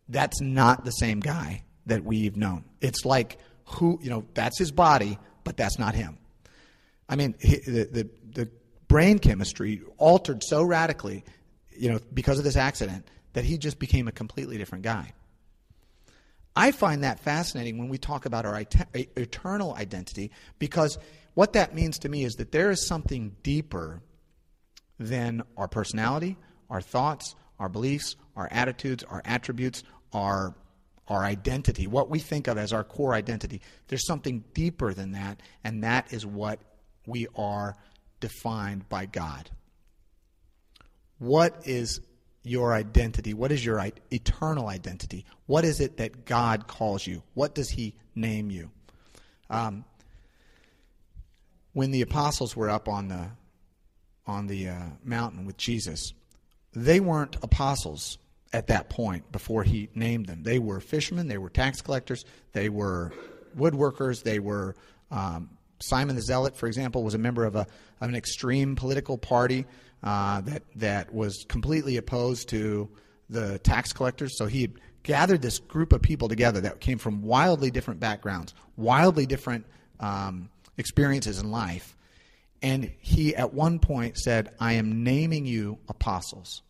"That's 0.10 0.42
not 0.42 0.84
the 0.84 0.92
same 0.92 1.20
guy 1.20 1.63
that 1.86 2.04
we've 2.04 2.36
known." 2.36 2.66
It's 2.82 3.06
like 3.06 3.38
who 3.66 4.00
you 4.02 4.10
know 4.10 4.26
that's 4.34 4.60
his 4.60 4.72
body, 4.72 5.18
but 5.44 5.56
that's 5.56 5.80
not 5.80 5.96
him. 5.96 6.18
I 7.08 7.16
mean, 7.16 7.36
he, 7.39 7.58
the, 7.58 7.84
the 7.86 8.10
the 8.34 8.50
brain 8.88 9.20
chemistry 9.20 9.82
altered 9.98 10.44
so 10.44 10.63
radically, 10.63 11.24
you 11.72 11.92
know, 11.92 12.00
because 12.13 12.39
of 12.39 12.44
this 12.44 12.58
accident 12.58 13.08
that 13.34 13.46
he 13.46 13.58
just 13.58 13.80
became 13.80 14.08
a 14.08 14.12
completely 14.12 14.58
different 14.58 14.84
guy. 14.84 15.13
I 16.56 16.72
find 16.72 17.04
that 17.04 17.20
fascinating 17.20 17.78
when 17.78 17.89
we 17.89 17.98
talk 17.98 18.26
about 18.26 18.46
our 18.46 18.63
eternal 18.94 19.74
identity 19.74 20.32
because 20.60 21.00
what 21.34 21.54
that 21.54 21.74
means 21.74 22.00
to 22.00 22.10
me 22.10 22.24
is 22.24 22.36
that 22.36 22.52
there 22.52 22.70
is 22.70 22.86
something 22.86 23.36
deeper 23.42 24.02
than 24.99 25.43
our 25.58 25.67
personality, 25.67 26.38
our 26.69 26.82
thoughts, 26.82 27.36
our 27.60 27.69
beliefs, 27.69 28.15
our 28.36 28.47
attitudes, 28.51 29.03
our 29.03 29.21
attributes, 29.25 29.84
our 30.13 30.56
our 31.10 31.25
identity, 31.25 31.86
what 31.86 32.10
we 32.10 32.17
think 32.17 32.47
of 32.47 32.58
as 32.58 32.71
our 32.71 32.84
core 32.84 33.13
identity. 33.13 33.62
There's 33.89 34.08
something 34.08 34.43
deeper 34.53 34.93
than 34.93 35.12
that, 35.12 35.41
and 35.62 35.84
that 35.84 36.13
is 36.13 36.25
what 36.25 36.60
we 37.06 37.27
are 37.36 37.75
defined 38.21 38.88
by 38.88 39.06
God. 39.06 39.49
What 41.19 41.67
is 41.67 41.99
your 42.43 42.73
identity? 42.73 43.34
What 43.34 43.51
is 43.51 43.65
your 43.65 43.86
eternal 44.12 44.67
identity? 44.67 45.25
What 45.45 45.65
is 45.65 45.82
it 45.82 45.97
that 45.97 46.25
God 46.25 46.67
calls 46.67 47.06
you? 47.06 47.21
What 47.34 47.53
does 47.53 47.69
He 47.69 47.95
name 48.15 48.49
you? 48.49 48.71
Um, 49.49 49.84
when 51.73 51.91
the 51.91 52.01
apostles 52.01 52.56
were 52.56 52.69
up 52.69 52.88
on 52.88 53.08
the 53.08 53.27
on 54.25 54.47
the 54.47 54.69
uh, 54.69 54.79
mountain 55.03 55.45
with 55.45 55.57
Jesus, 55.57 56.13
they 56.73 56.99
weren't 56.99 57.38
apostles 57.41 58.17
at 58.51 58.67
that 58.67 58.89
point 58.89 59.31
before 59.31 59.63
He 59.63 59.89
named 59.95 60.27
them. 60.27 60.43
They 60.43 60.59
were 60.59 60.79
fishermen. 60.79 61.27
They 61.27 61.38
were 61.38 61.49
tax 61.49 61.81
collectors. 61.81 62.25
They 62.53 62.69
were 62.69 63.12
woodworkers. 63.57 64.23
They 64.23 64.39
were 64.39 64.75
um, 65.12 65.49
Simon 65.79 66.15
the 66.15 66.21
Zealot, 66.21 66.55
for 66.55 66.67
example, 66.67 67.03
was 67.03 67.13
a 67.13 67.17
member 67.17 67.43
of, 67.45 67.55
a, 67.55 67.67
of 67.99 68.09
an 68.09 68.15
extreme 68.15 68.75
political 68.75 69.17
party 69.17 69.65
uh, 70.01 70.41
that 70.41 70.63
that 70.75 71.13
was 71.13 71.45
completely 71.47 71.97
opposed 71.97 72.49
to 72.49 72.89
the 73.29 73.59
tax 73.59 73.91
collectors. 73.91 74.38
So 74.38 74.45
he 74.45 74.69
gathered 75.03 75.41
this 75.41 75.59
group 75.59 75.91
of 75.91 76.01
people 76.01 76.29
together 76.29 76.62
that 76.62 76.79
came 76.79 76.97
from 76.97 77.21
wildly 77.21 77.71
different 77.71 77.99
backgrounds, 77.99 78.53
wildly 78.77 79.25
different 79.25 79.65
um, 79.99 80.49
experiences 80.77 81.39
in 81.39 81.51
life, 81.51 81.97
and 82.63 82.91
he 82.99 83.36
at 83.36 83.54
one 83.54 83.78
point 83.78 84.17
said, 84.17 84.56
"I 84.60 84.73
am 84.73 85.04
naming 85.04 85.45
you 85.45 85.78
apostles." 85.88 86.63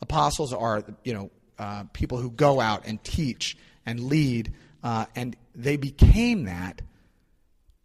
Apostles 0.00 0.52
are 0.52 0.82
you 1.04 1.12
know 1.12 1.30
uh, 1.58 1.84
people 1.92 2.18
who 2.18 2.30
go 2.30 2.60
out 2.60 2.86
and 2.86 3.02
teach 3.04 3.56
and 3.86 4.00
lead, 4.00 4.52
uh, 4.82 5.06
and 5.14 5.36
they 5.54 5.76
became 5.76 6.44
that 6.44 6.82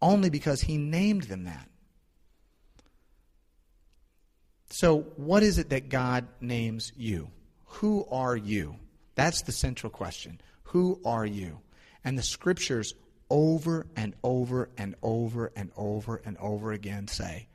only 0.00 0.30
because 0.30 0.60
he 0.62 0.76
named 0.76 1.24
them 1.24 1.44
that. 1.44 1.68
So, 4.70 5.02
what 5.16 5.42
is 5.42 5.58
it 5.58 5.70
that 5.70 5.88
God 5.88 6.26
names 6.40 6.92
you? 6.96 7.30
Who 7.64 8.06
are 8.10 8.36
you? 8.36 8.76
That's 9.14 9.42
the 9.42 9.52
central 9.52 9.90
question. 9.90 10.40
Who 10.64 11.00
are 11.04 11.24
you? 11.24 11.60
And 12.02 12.18
the 12.18 12.22
scriptures 12.22 12.94
over 13.30 13.86
and 13.96 14.14
over 14.22 14.70
and 14.76 14.94
over 15.02 15.52
and 15.56 15.70
over 15.76 16.20
and 16.24 16.36
over 16.38 16.72
again 16.72 17.08
say, 17.08 17.48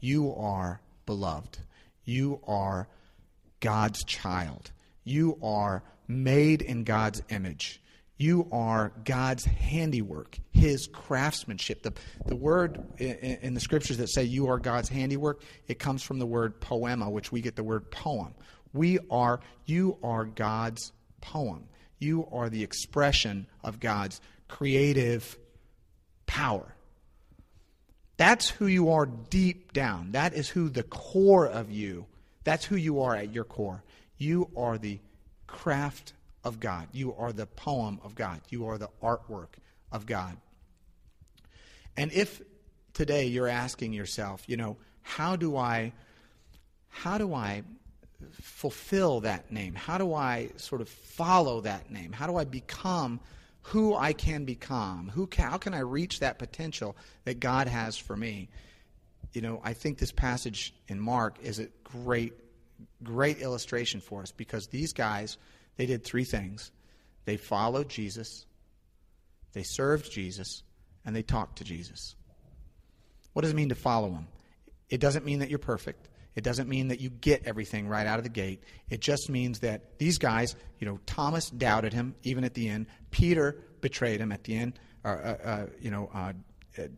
You 0.00 0.34
are 0.34 0.80
beloved. 1.06 1.58
You 2.04 2.40
are 2.46 2.88
God's 3.60 4.04
child. 4.04 4.70
You 5.04 5.38
are 5.42 5.82
made 6.06 6.62
in 6.62 6.84
God's 6.84 7.22
image. 7.28 7.80
You 8.16 8.48
are 8.50 8.92
God's 9.04 9.44
handiwork, 9.44 10.38
His 10.50 10.88
craftsmanship. 10.88 11.82
The, 11.82 11.92
the 12.26 12.34
word 12.34 12.82
in, 12.98 13.14
in, 13.14 13.54
the 13.54 13.60
scriptures 13.60 13.98
that 13.98 14.08
say 14.08 14.24
you 14.24 14.48
are 14.48 14.58
God's 14.58 14.88
handiwork, 14.88 15.42
it 15.68 15.78
comes 15.78 16.02
from 16.02 16.18
the 16.18 16.26
word 16.26 16.60
poema, 16.60 17.08
which 17.08 17.30
we 17.30 17.40
get 17.40 17.54
the 17.54 17.62
word 17.62 17.90
poem. 17.92 18.34
We 18.72 18.98
are, 19.08 19.38
you 19.66 19.98
are 20.02 20.24
God's 20.24 20.92
poem. 21.20 21.68
You 22.00 22.26
are 22.32 22.48
the 22.48 22.62
expression 22.62 23.46
of 23.62 23.78
God's 23.78 24.20
creative 24.48 25.36
power. 26.26 26.74
That's 28.16 28.48
who 28.48 28.66
you 28.66 28.90
are 28.90 29.06
deep 29.06 29.72
down. 29.72 30.12
That 30.12 30.34
is 30.34 30.48
who 30.48 30.68
the 30.68 30.82
core 30.82 31.46
of 31.46 31.70
you, 31.70 32.06
that's 32.44 32.64
who 32.64 32.76
you 32.76 33.02
are 33.02 33.14
at 33.14 33.32
your 33.32 33.44
core. 33.44 33.82
You 34.16 34.50
are 34.56 34.78
the 34.78 34.98
craft 35.46 36.12
of 36.42 36.58
God. 36.58 36.88
You 36.92 37.14
are 37.14 37.32
the 37.32 37.46
poem 37.46 38.00
of 38.02 38.14
God. 38.14 38.40
You 38.48 38.66
are 38.68 38.78
the 38.78 38.90
artwork 39.02 39.48
of 39.92 40.06
God. 40.06 40.36
And 41.96 42.12
if 42.12 42.42
today 42.94 43.26
you're 43.26 43.48
asking 43.48 43.92
yourself, 43.92 44.42
you 44.46 44.56
know, 44.56 44.76
how 45.02 45.36
do 45.36 45.56
I 45.56 45.92
how 46.88 47.18
do 47.18 47.32
I 47.32 47.62
fulfill 48.32 49.20
that 49.20 49.52
name? 49.52 49.74
How 49.74 49.98
do 49.98 50.14
I 50.14 50.50
sort 50.56 50.80
of 50.80 50.88
follow 50.88 51.60
that 51.60 51.90
name? 51.90 52.12
How 52.12 52.26
do 52.26 52.36
I 52.36 52.44
become 52.44 53.20
who 53.68 53.94
I 53.94 54.12
can 54.12 54.44
become? 54.44 55.10
Who 55.14 55.26
can, 55.26 55.50
how 55.50 55.58
can 55.58 55.74
I 55.74 55.80
reach 55.80 56.20
that 56.20 56.38
potential 56.38 56.96
that 57.24 57.38
God 57.38 57.68
has 57.68 57.96
for 57.96 58.16
me? 58.16 58.48
You 59.32 59.42
know, 59.42 59.60
I 59.62 59.74
think 59.74 59.98
this 59.98 60.12
passage 60.12 60.74
in 60.88 60.98
Mark 60.98 61.38
is 61.42 61.58
a 61.58 61.68
great 61.84 62.34
great 63.02 63.40
illustration 63.40 64.00
for 64.00 64.22
us 64.22 64.30
because 64.30 64.68
these 64.68 64.92
guys 64.92 65.36
they 65.76 65.86
did 65.86 66.04
three 66.04 66.24
things 66.24 66.70
they 67.24 67.36
followed 67.36 67.90
Jesus, 67.90 68.46
they 69.52 69.62
served 69.62 70.10
Jesus, 70.10 70.62
and 71.04 71.14
they 71.14 71.22
talked 71.22 71.58
to 71.58 71.64
Jesus. 71.64 72.14
What 73.34 73.42
does 73.42 73.50
it 73.50 73.56
mean 73.56 73.68
to 73.68 73.74
follow 73.74 74.08
him? 74.08 74.28
It 74.88 74.98
doesn't 75.00 75.26
mean 75.26 75.40
that 75.40 75.50
you're 75.50 75.58
perfect. 75.58 76.08
It 76.34 76.44
doesn't 76.44 76.68
mean 76.68 76.88
that 76.88 77.00
you 77.00 77.10
get 77.10 77.42
everything 77.46 77.88
right 77.88 78.06
out 78.06 78.18
of 78.18 78.24
the 78.24 78.30
gate. 78.30 78.62
It 78.90 79.00
just 79.00 79.28
means 79.28 79.60
that 79.60 79.98
these 79.98 80.18
guys, 80.18 80.54
you 80.78 80.86
know, 80.86 81.00
Thomas 81.06 81.50
doubted 81.50 81.92
him 81.92 82.14
even 82.22 82.44
at 82.44 82.54
the 82.54 82.68
end. 82.68 82.86
Peter 83.10 83.56
betrayed 83.80 84.20
him 84.20 84.30
at 84.30 84.44
the 84.44 84.56
end. 84.56 84.78
Or, 85.04 85.20
uh, 85.22 85.48
uh, 85.48 85.66
you 85.80 85.90
know, 85.90 86.10
uh, 86.14 86.32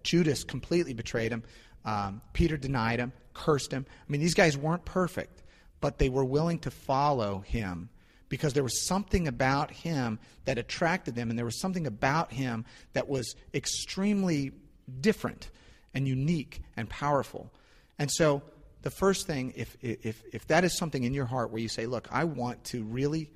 Judas 0.03 0.45
completely 0.45 0.95
betrayed 0.95 1.33
him. 1.33 1.43
Um, 1.85 2.21
Peter 2.33 2.57
denied 2.57 2.99
him, 2.99 3.13
cursed 3.33 3.73
him. 3.73 3.87
I 3.89 4.13
mean, 4.13 4.21
these 4.21 4.35
guys 4.35 4.57
weren't 4.57 4.85
perfect, 4.85 5.43
but 5.81 5.99
they 5.99 6.09
were 6.09 6.25
willing 6.25 6.59
to 6.61 6.71
follow 6.71 7.41
him 7.41 7.89
because 8.29 8.53
there 8.53 8.63
was 8.63 8.87
something 8.87 9.27
about 9.27 9.71
him 9.71 10.19
that 10.45 10.59
attracted 10.59 11.15
them, 11.15 11.31
and 11.31 11.39
there 11.39 11.45
was 11.45 11.61
something 11.61 11.87
about 11.87 12.33
him 12.33 12.65
that 12.93 13.09
was 13.09 13.35
extremely 13.55 14.53
different 15.01 15.51
and 15.95 16.07
unique 16.07 16.63
and 16.77 16.89
powerful. 16.89 17.53
And 17.99 18.11
so, 18.11 18.43
the 18.83 18.91
first 18.91 19.27
thing, 19.27 19.53
if, 19.57 19.77
if, 19.83 20.23
if 20.33 20.47
that 20.49 20.65
is 20.65 20.77
something 20.77 21.05
in 21.05 21.13
your 21.13 21.27
heart 21.27 21.51
where 21.51 21.61
you 21.61 21.69
say, 21.69 21.87
Look, 21.87 22.09
I 22.11 22.25
want 22.25 22.65
to 22.65 22.83
really 22.85 23.31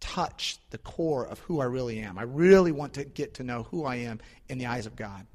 touch 0.00 0.58
the 0.70 0.78
core 0.78 1.26
of 1.26 1.38
who 1.40 1.60
I 1.60 1.66
really 1.66 2.00
am, 2.00 2.18
I 2.18 2.22
really 2.22 2.72
want 2.72 2.94
to 2.94 3.04
get 3.04 3.34
to 3.34 3.44
know 3.44 3.64
who 3.64 3.84
I 3.84 3.96
am 3.96 4.20
in 4.48 4.58
the 4.58 4.66
eyes 4.66 4.86
of 4.86 4.96
God, 4.96 5.26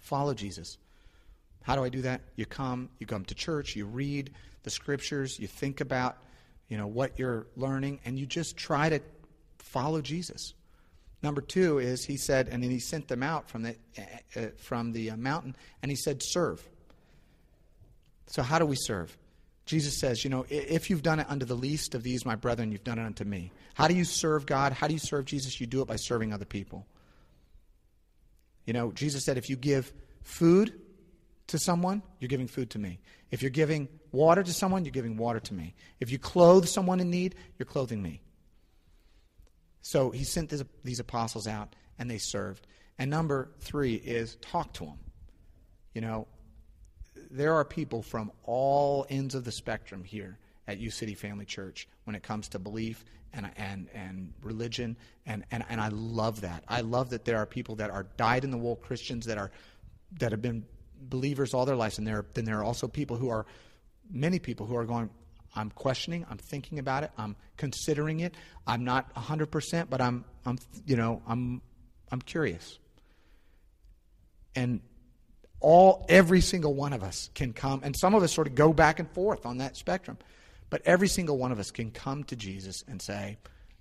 follow 0.00 0.34
Jesus. 0.34 0.78
How 1.62 1.76
do 1.76 1.84
I 1.84 1.90
do 1.90 2.02
that? 2.02 2.22
You 2.34 2.44
come, 2.44 2.88
you 2.98 3.06
come 3.06 3.24
to 3.26 3.34
church, 3.36 3.76
you 3.76 3.86
read 3.86 4.32
the 4.64 4.70
scriptures, 4.70 5.38
you 5.38 5.46
think 5.46 5.80
about 5.80 6.18
you 6.72 6.78
know 6.78 6.86
what 6.86 7.18
you're 7.18 7.46
learning 7.54 8.00
and 8.06 8.18
you 8.18 8.24
just 8.24 8.56
try 8.56 8.88
to 8.88 8.98
follow 9.58 10.00
jesus 10.00 10.54
number 11.22 11.42
two 11.42 11.78
is 11.78 12.02
he 12.02 12.16
said 12.16 12.48
and 12.48 12.62
then 12.62 12.70
he 12.70 12.78
sent 12.78 13.08
them 13.08 13.22
out 13.22 13.46
from 13.46 13.62
the 13.62 13.76
uh, 13.98 14.46
from 14.56 14.90
the 14.92 15.10
uh, 15.10 15.16
mountain 15.18 15.54
and 15.82 15.90
he 15.90 15.96
said 15.96 16.22
serve 16.22 16.66
so 18.26 18.42
how 18.42 18.58
do 18.58 18.66
we 18.66 18.76
serve 18.76 19.16
jesus 19.66 19.98
says 19.98 20.24
you 20.24 20.30
know 20.30 20.44
if 20.48 20.90
you've 20.90 21.02
done 21.02 21.20
it 21.20 21.26
unto 21.28 21.46
the 21.46 21.54
least 21.54 21.94
of 21.94 22.02
these 22.02 22.24
my 22.24 22.34
brethren 22.34 22.72
you've 22.72 22.84
done 22.84 22.98
it 22.98 23.04
unto 23.04 23.24
me 23.24 23.52
how 23.74 23.88
do 23.88 23.94
you 23.94 24.04
serve 24.04 24.46
god 24.46 24.72
how 24.72 24.86
do 24.86 24.92
you 24.92 25.00
serve 25.00 25.24
jesus 25.24 25.60
you 25.60 25.66
do 25.66 25.82
it 25.82 25.88
by 25.88 25.96
serving 25.96 26.32
other 26.32 26.44
people 26.44 26.86
you 28.66 28.72
know 28.72 28.92
jesus 28.92 29.24
said 29.24 29.38
if 29.38 29.48
you 29.48 29.56
give 29.56 29.92
food 30.22 30.72
to 31.48 31.58
someone, 31.58 32.02
you're 32.18 32.28
giving 32.28 32.48
food 32.48 32.70
to 32.70 32.78
me. 32.78 32.98
If 33.30 33.42
you're 33.42 33.50
giving 33.50 33.88
water 34.10 34.42
to 34.42 34.52
someone, 34.52 34.84
you're 34.84 34.92
giving 34.92 35.16
water 35.16 35.40
to 35.40 35.54
me. 35.54 35.74
If 36.00 36.10
you 36.10 36.18
clothe 36.18 36.66
someone 36.66 36.98
in 37.00 37.10
need, 37.10 37.34
you're 37.58 37.66
clothing 37.66 38.02
me. 38.02 38.22
So 39.82 40.10
he 40.10 40.24
sent 40.24 40.52
these 40.82 41.00
apostles 41.00 41.46
out 41.46 41.74
and 41.98 42.10
they 42.10 42.18
served. 42.18 42.66
And 42.98 43.10
number 43.10 43.50
three 43.60 43.94
is 43.94 44.36
talk 44.36 44.72
to 44.74 44.84
them. 44.84 44.98
You 45.94 46.00
know, 46.00 46.28
there 47.32 47.54
are 47.54 47.64
people 47.64 48.02
from 48.02 48.30
all 48.44 49.06
ends 49.08 49.34
of 49.34 49.44
the 49.44 49.52
spectrum 49.52 50.04
here 50.04 50.38
at 50.68 50.78
U 50.78 50.90
City 50.90 51.14
Family 51.14 51.44
Church 51.44 51.88
when 52.04 52.14
it 52.14 52.22
comes 52.22 52.48
to 52.48 52.58
belief 52.58 53.04
and 53.32 53.50
and 53.56 53.88
and 53.94 54.32
religion 54.42 54.96
and, 55.26 55.44
and 55.50 55.64
and 55.68 55.80
I 55.80 55.88
love 55.88 56.42
that. 56.42 56.62
I 56.68 56.82
love 56.82 57.10
that 57.10 57.24
there 57.24 57.38
are 57.38 57.46
people 57.46 57.76
that 57.76 57.90
are 57.90 58.06
dyed 58.16 58.44
in 58.44 58.50
the 58.50 58.58
wool 58.58 58.76
Christians 58.76 59.26
that 59.26 59.38
are 59.38 59.50
that 60.20 60.32
have 60.32 60.42
been 60.42 60.64
believers 61.00 61.54
all 61.54 61.64
their 61.64 61.76
lives 61.76 61.98
and 61.98 62.06
there 62.06 62.24
then 62.34 62.44
there 62.44 62.58
are 62.58 62.64
also 62.64 62.86
people 62.86 63.16
who 63.16 63.30
are 63.30 63.46
many 64.10 64.38
people 64.38 64.66
who 64.66 64.76
are 64.76 64.84
going 64.84 65.10
I'm 65.54 65.70
questioning, 65.70 66.24
I'm 66.30 66.38
thinking 66.38 66.78
about 66.78 67.02
it, 67.02 67.10
I'm 67.18 67.36
considering 67.58 68.20
it. 68.20 68.34
I'm 68.66 68.84
not 68.84 69.14
100%, 69.14 69.90
but 69.90 70.00
I'm 70.00 70.24
I'm 70.44 70.58
you 70.86 70.96
know, 70.96 71.22
I'm 71.26 71.62
I'm 72.10 72.20
curious. 72.20 72.78
And 74.54 74.80
all 75.62 76.04
every 76.08 76.40
single 76.40 76.74
one 76.74 76.92
of 76.92 77.02
us 77.02 77.30
can 77.34 77.52
come 77.52 77.80
and 77.84 77.96
some 77.96 78.14
of 78.14 78.22
us 78.22 78.32
sort 78.32 78.46
of 78.46 78.54
go 78.54 78.72
back 78.72 78.98
and 78.98 79.08
forth 79.12 79.46
on 79.46 79.58
that 79.58 79.76
spectrum 79.76 80.18
but 80.68 80.82
every 80.84 81.08
single 81.08 81.38
one 81.38 81.52
of 81.52 81.58
us 81.58 81.70
can 81.70 81.90
come 81.90 82.24
to 82.24 82.36
jesus 82.36 82.84
and 82.88 83.00
say 83.00 83.38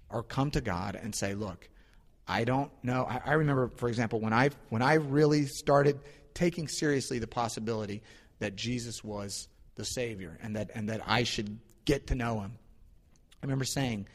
or 0.10 0.24
come 0.24 0.52
to 0.52 0.62
god 0.62 0.96
and 0.96 1.14
say 1.14 1.34
look 1.34 1.68
i 2.28 2.44
don't 2.44 2.72
know. 2.84 3.06
I, 3.10 3.22
I 3.26 3.34
remember 3.34 3.70
for 3.76 3.90
example 3.90 4.20
when 4.20 4.32
i 4.32 4.52
when 4.70 4.82
i 4.82 4.94
really 4.94 5.48
started 5.48 6.00
taking 6.34 6.68
seriously 6.68 7.20
the 7.20 7.28
possibility 7.28 8.04
that 8.40 8.56
jesus 8.56 9.04
was 9.04 9.48
the 9.76 9.84
savior 9.84 10.38
and 10.42 10.56
that 10.56 10.70
and 10.76 10.88
that 10.90 11.02
i 11.06 11.24
should 11.24 11.60
get 11.84 12.08
to 12.08 12.16
know 12.16 12.40
him. 12.42 12.54
I 13.42 13.46
remember 13.46 13.66
saying 13.66 14.08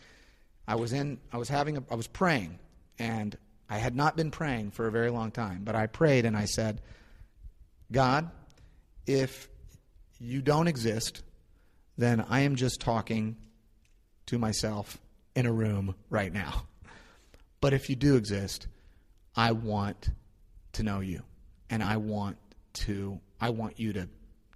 i 0.69 0.77
was 0.77 0.93
in 0.93 1.19
i 1.33 1.37
was 1.37 1.49
having 1.49 1.79
a, 1.79 1.83
i 1.91 1.97
was 1.97 2.07
praying 2.07 2.61
and 2.99 3.37
i 3.69 3.79
had 3.79 3.97
not 3.97 4.17
been 4.17 4.31
praying 4.31 4.71
for 4.71 4.87
a 4.87 4.93
very 4.93 5.11
long 5.11 5.33
time 5.33 5.63
but 5.65 5.75
i 5.75 5.89
prayed 5.89 6.25
and 6.25 6.37
i 6.37 6.45
said 6.45 6.81
God, 7.91 8.31
if 9.07 9.49
you 10.19 10.43
don't 10.43 10.69
exist, 10.69 11.23
then 11.97 12.25
I 12.29 12.41
am 12.41 12.57
just 12.57 12.81
talking 12.81 13.37
to 14.27 14.39
myself 14.39 14.99
in 15.35 15.47
a 15.47 15.53
room 15.53 15.95
right 16.11 16.33
now. 16.33 16.67
But 17.61 17.73
if 17.73 17.89
you 17.89 17.97
do 17.97 18.17
exist, 18.17 18.67
I 19.35 19.53
want 19.53 20.11
to 20.73 20.83
know 20.83 21.01
you. 21.01 21.23
And 21.71 21.83
I 21.83 21.97
want 21.97 22.37
to 22.75 23.19
I 23.41 23.51
want 23.51 23.81
you 23.81 23.93
to 23.95 24.09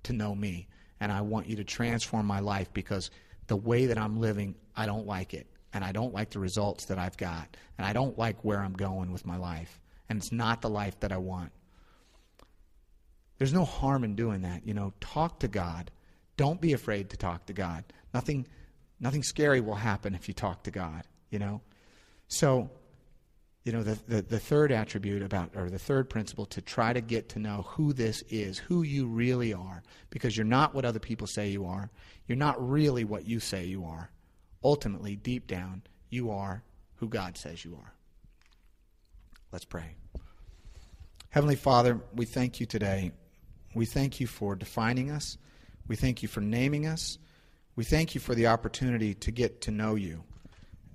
to 0.04 0.12
know 0.12 0.34
me 0.34 0.68
and 1.00 1.10
I 1.10 1.22
want 1.22 1.48
you 1.48 1.56
to 1.56 1.64
transform 1.64 2.26
my 2.26 2.40
life 2.40 2.72
because 2.72 3.10
the 3.46 3.56
way 3.56 3.86
that 3.86 3.98
I'm 3.98 4.20
living, 4.20 4.54
I 4.76 4.86
don't 4.86 5.06
like 5.06 5.34
it. 5.34 5.46
And 5.72 5.84
I 5.84 5.92
don't 5.92 6.14
like 6.14 6.30
the 6.30 6.38
results 6.38 6.86
that 6.86 6.98
I've 6.98 7.16
got. 7.16 7.56
And 7.78 7.86
I 7.86 7.92
don't 7.92 8.18
like 8.18 8.44
where 8.44 8.60
I'm 8.60 8.72
going 8.72 9.12
with 9.12 9.24
my 9.24 9.36
life. 9.36 9.80
And 10.08 10.18
it's 10.18 10.32
not 10.32 10.60
the 10.62 10.68
life 10.68 10.98
that 11.00 11.12
I 11.12 11.18
want. 11.18 11.52
There's 13.40 13.54
no 13.54 13.64
harm 13.64 14.04
in 14.04 14.16
doing 14.16 14.42
that. 14.42 14.66
You 14.66 14.74
know, 14.74 14.92
talk 15.00 15.40
to 15.40 15.48
God. 15.48 15.90
Don't 16.36 16.60
be 16.60 16.74
afraid 16.74 17.08
to 17.08 17.16
talk 17.16 17.46
to 17.46 17.54
God. 17.54 17.84
Nothing, 18.12 18.46
nothing 19.00 19.22
scary 19.22 19.62
will 19.62 19.76
happen 19.76 20.14
if 20.14 20.28
you 20.28 20.34
talk 20.34 20.64
to 20.64 20.70
God. 20.70 21.04
You 21.30 21.38
know, 21.38 21.62
so 22.28 22.68
you 23.64 23.72
know 23.72 23.82
the, 23.82 23.98
the, 24.08 24.20
the 24.20 24.38
third 24.38 24.72
attribute 24.72 25.22
about 25.22 25.52
or 25.54 25.70
the 25.70 25.78
third 25.78 26.10
principle 26.10 26.44
to 26.46 26.60
try 26.60 26.92
to 26.92 27.00
get 27.00 27.30
to 27.30 27.38
know 27.38 27.64
who 27.68 27.94
this 27.94 28.22
is 28.28 28.58
who 28.58 28.82
you 28.82 29.06
really 29.06 29.54
are 29.54 29.82
because 30.10 30.36
you're 30.36 30.44
not 30.44 30.74
what 30.74 30.84
other 30.84 30.98
people 30.98 31.26
say 31.26 31.48
you 31.48 31.64
are 31.66 31.90
you're 32.26 32.36
not 32.36 32.68
really 32.68 33.04
what 33.04 33.26
you 33.26 33.40
say 33.40 33.64
you 33.64 33.84
are 33.84 34.10
ultimately 34.64 35.16
deep 35.16 35.46
down 35.46 35.82
you 36.08 36.30
are 36.30 36.62
who 36.96 37.08
god 37.08 37.36
says 37.36 37.64
you 37.64 37.74
are 37.74 37.94
let's 39.52 39.64
pray 39.64 39.94
heavenly 41.30 41.56
father 41.56 42.00
we 42.14 42.24
thank 42.24 42.60
you 42.60 42.66
today 42.66 43.12
we 43.74 43.86
thank 43.86 44.20
you 44.20 44.26
for 44.26 44.54
defining 44.54 45.10
us. 45.10 45.38
We 45.86 45.96
thank 45.96 46.22
you 46.22 46.28
for 46.28 46.40
naming 46.40 46.86
us. 46.86 47.18
We 47.76 47.84
thank 47.84 48.14
you 48.14 48.20
for 48.20 48.34
the 48.34 48.48
opportunity 48.48 49.14
to 49.14 49.30
get 49.30 49.62
to 49.62 49.70
know 49.70 49.94
you. 49.94 50.24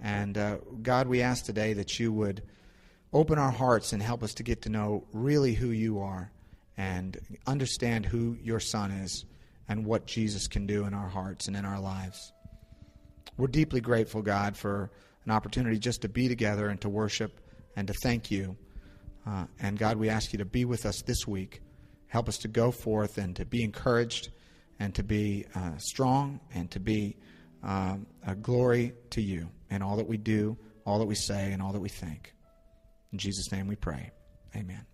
And 0.01 0.37
uh, 0.37 0.57
God, 0.81 1.07
we 1.07 1.21
ask 1.21 1.45
today 1.45 1.73
that 1.73 1.99
you 1.99 2.11
would 2.11 2.43
open 3.13 3.39
our 3.39 3.51
hearts 3.51 3.93
and 3.93 4.03
help 4.03 4.23
us 4.23 4.33
to 4.35 4.43
get 4.43 4.63
to 4.63 4.69
know 4.69 5.05
really 5.13 5.53
who 5.53 5.69
you 5.69 5.99
are 5.99 6.31
and 6.77 7.17
understand 7.47 8.05
who 8.05 8.37
your 8.41 8.59
Son 8.59 8.91
is 8.91 9.25
and 9.67 9.85
what 9.85 10.05
Jesus 10.05 10.47
can 10.47 10.67
do 10.67 10.85
in 10.85 10.93
our 10.93 11.07
hearts 11.07 11.47
and 11.47 11.55
in 11.55 11.65
our 11.65 11.79
lives. 11.79 12.33
We're 13.37 13.47
deeply 13.47 13.81
grateful, 13.81 14.21
God, 14.21 14.55
for 14.55 14.91
an 15.25 15.31
opportunity 15.31 15.79
just 15.79 16.01
to 16.03 16.09
be 16.09 16.27
together 16.27 16.67
and 16.67 16.79
to 16.81 16.89
worship 16.89 17.39
and 17.75 17.87
to 17.87 17.93
thank 17.93 18.31
you. 18.31 18.57
Uh, 19.25 19.45
and 19.59 19.79
God, 19.79 19.97
we 19.97 20.09
ask 20.09 20.33
you 20.33 20.39
to 20.39 20.45
be 20.45 20.65
with 20.65 20.85
us 20.85 21.01
this 21.01 21.25
week. 21.25 21.61
Help 22.07 22.29
us 22.29 22.37
to 22.39 22.47
go 22.47 22.71
forth 22.71 23.17
and 23.17 23.35
to 23.35 23.45
be 23.45 23.63
encouraged 23.63 24.29
and 24.79 24.93
to 24.95 25.03
be 25.03 25.45
uh, 25.55 25.77
strong 25.77 26.39
and 26.53 26.69
to 26.71 26.79
be 26.79 27.15
um, 27.63 28.05
a 28.25 28.35
glory 28.35 28.93
to 29.11 29.21
you 29.21 29.49
in 29.69 29.81
all 29.81 29.97
that 29.97 30.07
we 30.07 30.17
do, 30.17 30.57
all 30.85 30.99
that 30.99 31.05
we 31.05 31.15
say, 31.15 31.51
and 31.51 31.61
all 31.61 31.73
that 31.73 31.79
we 31.79 31.89
think. 31.89 32.33
In 33.11 33.17
Jesus' 33.17 33.51
name 33.51 33.67
we 33.67 33.75
pray. 33.75 34.11
Amen. 34.55 34.85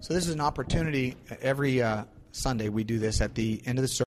So, 0.00 0.14
this 0.14 0.26
is 0.26 0.32
an 0.32 0.40
opportunity. 0.40 1.16
Every 1.42 1.82
uh, 1.82 2.04
Sunday, 2.32 2.68
we 2.68 2.84
do 2.84 2.98
this 2.98 3.20
at 3.20 3.34
the 3.34 3.60
end 3.66 3.78
of 3.78 3.82
the 3.82 3.88
service. 3.88 3.98